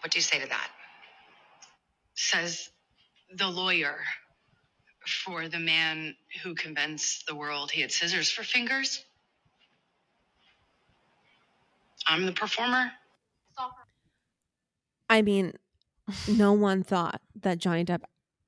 [0.00, 0.70] What do you say to that?
[2.14, 2.70] says
[3.34, 3.96] the lawyer
[5.06, 9.04] for the man who convinced the world he had scissors for fingers.
[12.06, 12.92] I'm the performer.
[15.08, 15.54] I mean,
[16.28, 18.02] no one thought that Johnny Depp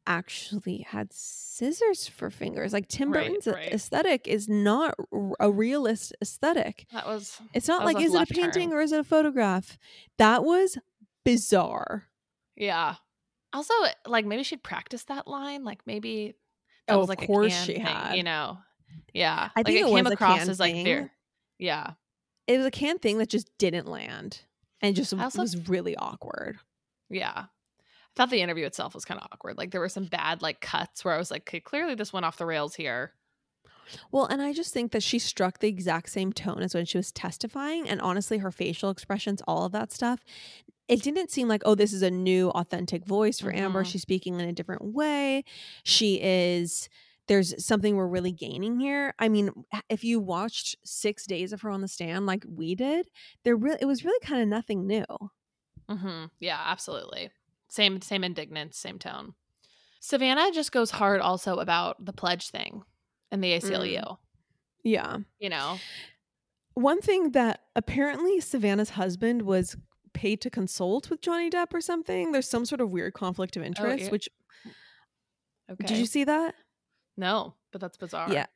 [0.06, 2.72] actually had scissors for fingers.
[2.72, 3.72] Like Tim Right, Burton's right.
[3.72, 4.94] aesthetic is not
[5.40, 6.86] a realist aesthetic.
[6.92, 9.78] That was It's not like is it a painting or is it a photograph?
[10.18, 10.78] That was
[11.24, 12.04] bizarre.
[12.56, 12.96] yeah.
[13.52, 13.72] Also,
[14.04, 15.62] like maybe she'd practice that line.
[15.62, 16.34] Like maybe
[16.88, 18.14] that Oh, was of like a course she thing, had.
[18.16, 18.58] you know.
[19.12, 21.08] Yeah, I like think it, it came across as like very,
[21.60, 21.92] yeah,
[22.48, 24.40] It was a canned thing that just didn't land
[24.80, 26.58] and just also- was really awkward.
[27.08, 27.44] yeah.
[28.16, 29.58] I thought the interview itself was kind of awkward.
[29.58, 32.24] Like there were some bad like cuts where I was like, okay, clearly this went
[32.26, 33.14] off the rails here.
[34.10, 36.98] Well, and I just think that she struck the exact same tone as when she
[36.98, 37.88] was testifying.
[37.88, 40.20] And honestly, her facial expressions, all of that stuff,
[40.88, 43.84] it didn't seem like, oh, this is a new, authentic voice for Amber.
[43.84, 43.84] Mhm.
[43.84, 45.44] She's speaking in a different way.
[45.84, 46.88] She is,
[47.28, 49.14] there's something we're really gaining here.
[49.18, 49.50] I mean,
[49.88, 53.08] if you watched six days of her on the stand like we did,
[53.44, 55.04] there really, it was really kind of nothing new.
[55.88, 57.30] hmm Yeah, absolutely.
[57.74, 59.34] Same, same indignance, same tone.
[59.98, 62.82] Savannah just goes hard also about the pledge thing
[63.32, 64.00] and the ACLU.
[64.00, 64.16] Mm.
[64.84, 65.16] Yeah.
[65.40, 65.78] You know,
[66.74, 69.76] One thing that apparently Savannah's husband was
[70.12, 72.30] paid to consult with Johnny Depp or something.
[72.30, 74.10] There's some sort of weird conflict of oh, interest, yeah.
[74.10, 74.28] which
[74.64, 74.70] mm.
[75.72, 75.84] okay.
[75.84, 76.54] did you see that?
[77.16, 78.32] No, but that's bizarre.
[78.32, 78.46] Yeah.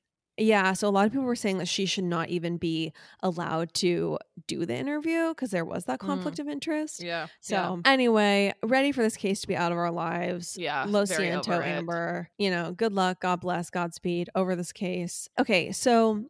[0.41, 3.75] Yeah, so a lot of people were saying that she should not even be allowed
[3.75, 6.07] to do the interview because there was that Mm.
[6.07, 7.03] conflict of interest.
[7.03, 7.27] Yeah.
[7.41, 10.57] So anyway, ready for this case to be out of our lives.
[10.57, 11.67] Yeah, Lo very Ciento, it.
[11.67, 12.31] Amber.
[12.39, 15.29] You know, good luck, God bless, Godspeed over this case.
[15.41, 16.25] Okay, so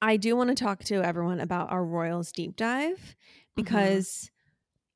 [0.00, 3.62] I do want to talk to everyone about our Royals deep dive Mm-hmm.
[3.64, 4.30] because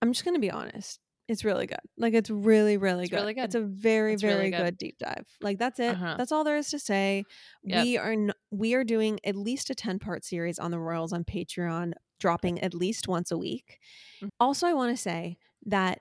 [0.00, 0.98] I'm just gonna be honest.
[1.28, 1.80] It's really good.
[1.98, 3.16] Like it's really, really It's good.
[3.16, 3.44] really good.
[3.44, 4.64] It's a very, It's very really good.
[4.64, 4.78] good.
[4.78, 5.26] deep dive.
[5.40, 5.90] Like that's it.
[5.96, 6.14] Uh-huh.
[6.16, 7.24] That's all there is to say.
[7.64, 7.84] Yep.
[7.84, 11.12] We are n- we are doing at least a 10 part series on the Royals
[11.12, 13.78] on Patreon, dropping at least once a week.
[14.22, 14.28] Mhm.
[14.38, 16.00] Also, I want to say that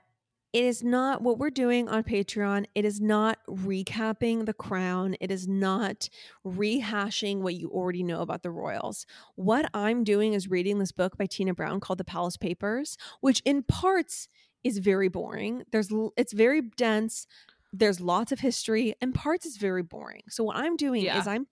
[0.53, 2.65] it is not what we're doing on Patreon.
[2.75, 5.15] It is not recapping the crown.
[5.19, 6.07] It is not
[6.45, 9.05] rehashing what you already know about the royals.
[9.35, 13.41] What I'm doing is reading this book by Tina Brown called The Palace Papers, which
[13.43, 14.27] in parts
[14.65, 15.63] is very boring.
[15.71, 17.25] There's it's very dense.
[17.71, 20.23] There's lots of history and parts is very boring.
[20.29, 21.19] So what I'm doing Yeah.
[21.19, 21.47] is I'm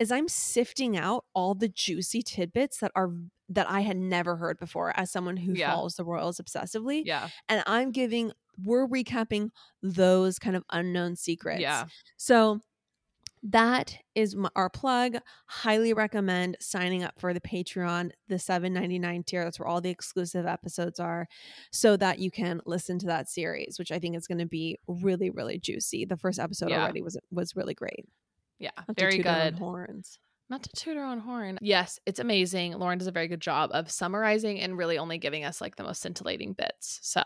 [0.00, 3.10] is I'm sifting out all the juicy tidbits that are
[3.48, 5.70] that I had never heard before as someone who Yeah.
[5.72, 7.28] follows the royals obsessively Yeah.
[7.48, 8.32] and I'm giving
[8.64, 9.50] we're recapping
[9.82, 11.60] those kind of unknown secrets.
[11.60, 11.86] Yeah.
[12.16, 12.60] So
[13.44, 15.16] that is our plug.
[15.46, 19.44] Highly recommend signing up for the Patreon, the seven ninety nine tier.
[19.44, 21.26] That's where all the exclusive episodes are,
[21.70, 24.78] so that you can listen to that series, which I think is going to be
[24.88, 26.04] really, really juicy.
[26.04, 26.82] The first episode Yeah.
[26.82, 28.06] already was was really great.
[28.58, 28.70] Yeah.
[28.88, 29.58] Not Very toot our own good.
[29.58, 30.18] Horns.
[30.50, 31.58] Not to toot our own horn.
[31.62, 32.74] Yes, it's amazing.
[32.74, 35.82] Lauren does a very good job of summarizing and really only giving us like the
[35.84, 36.98] most scintillating bits.
[37.02, 37.22] So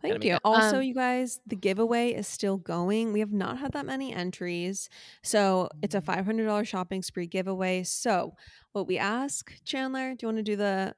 [0.00, 0.38] Thank you.
[0.44, 3.12] Also, Um, you guys, the giveaway is still going.
[3.12, 4.88] We have not had that many entries.
[5.22, 7.82] So it's a $500 shopping spree giveaway.
[7.82, 8.34] So
[8.72, 10.94] what we ask, Chandler, do you want to do the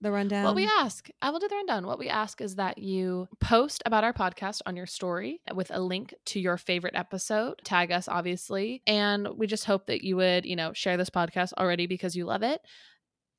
[0.00, 0.44] the rundown?
[0.44, 1.86] What we ask, I will do the rundown.
[1.86, 5.78] What we ask is that you post about our podcast on your story with a
[5.80, 7.60] link to your favorite episode.
[7.62, 8.82] Tag us, obviously.
[8.86, 12.24] And we just hope that you would, you know, share this podcast already because you
[12.24, 12.60] love it.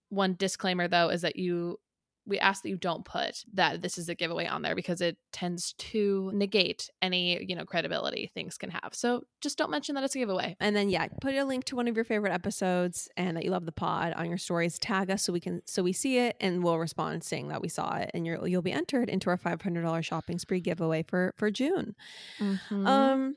[0.07, 1.79] One disclaimer, though, is that you,
[2.25, 5.17] we ask that you don't put that this is a giveaway on there because it
[5.33, 8.89] tends to negate any, you know, credibility things can have.
[8.93, 10.55] So just don't mention that it's a giveaway.
[10.61, 13.51] and then yeah, put a link to one of your favorite episodes and that you
[13.51, 14.79] love the pod on your stories.
[14.79, 17.67] Tag us so we can so we see it and we'll respond saying that we
[17.69, 21.51] saw it and you're you'll be entered into our $500 shopping spree giveaway for for
[21.51, 21.93] June.
[22.39, 22.87] Mm-hmm.
[22.87, 23.35] Um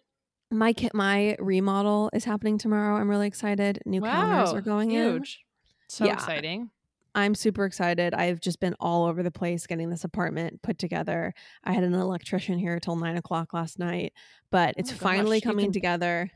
[0.52, 2.94] my kit my remodel is happening tomorrow.
[2.96, 3.80] I'm really excited.
[3.84, 5.14] New counters are going in.
[5.14, 5.40] huge.
[5.88, 6.12] So Yeah.
[6.14, 6.70] exciting.
[7.16, 8.14] I'm super excited.
[8.14, 11.32] I've just been all over the place getting this apartment put together.
[11.64, 14.12] I had an electrician here till nine o'clock last night,
[14.52, 16.30] but it's Oh gosh, finally you've coming been- together.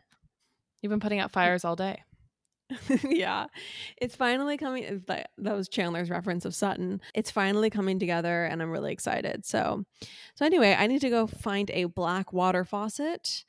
[0.83, 2.03] You've been putting out fires all day.
[3.05, 3.47] yeah,
[4.01, 5.03] it's finally coming.
[5.07, 7.01] That was Chandler's reference of Sutton.
[7.14, 9.45] It's finally coming together, and I'm really excited.
[9.45, 9.85] So,
[10.37, 13.45] so anyway, I need to go find a black water faucet.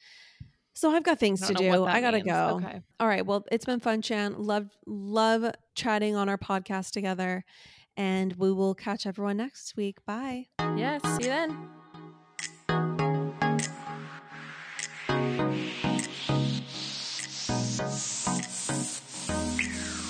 [0.82, 1.80] So I've got things to don't know do.
[1.82, 2.26] what that I gotta means.
[2.26, 2.60] go.
[2.66, 2.82] Okay.
[3.00, 3.24] All right.
[3.24, 4.34] Well, it's been fun, Chan.
[4.40, 7.46] Love love chatting on our podcast together.
[7.98, 10.04] And we will catch everyone next week.
[10.08, 10.48] Bye.
[10.76, 11.04] Yes.
[11.18, 11.70] See you then.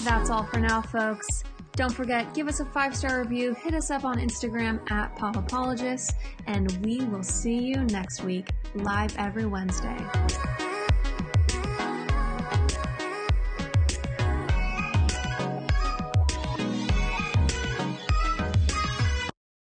[0.06, 1.44] That's all for now, folks.
[1.74, 5.36] Don't forget, give us a five star review, hit us up on Instagram at Pop
[5.36, 6.14] Apologists,
[6.48, 9.98] and we will see you next week, live every Wednesday.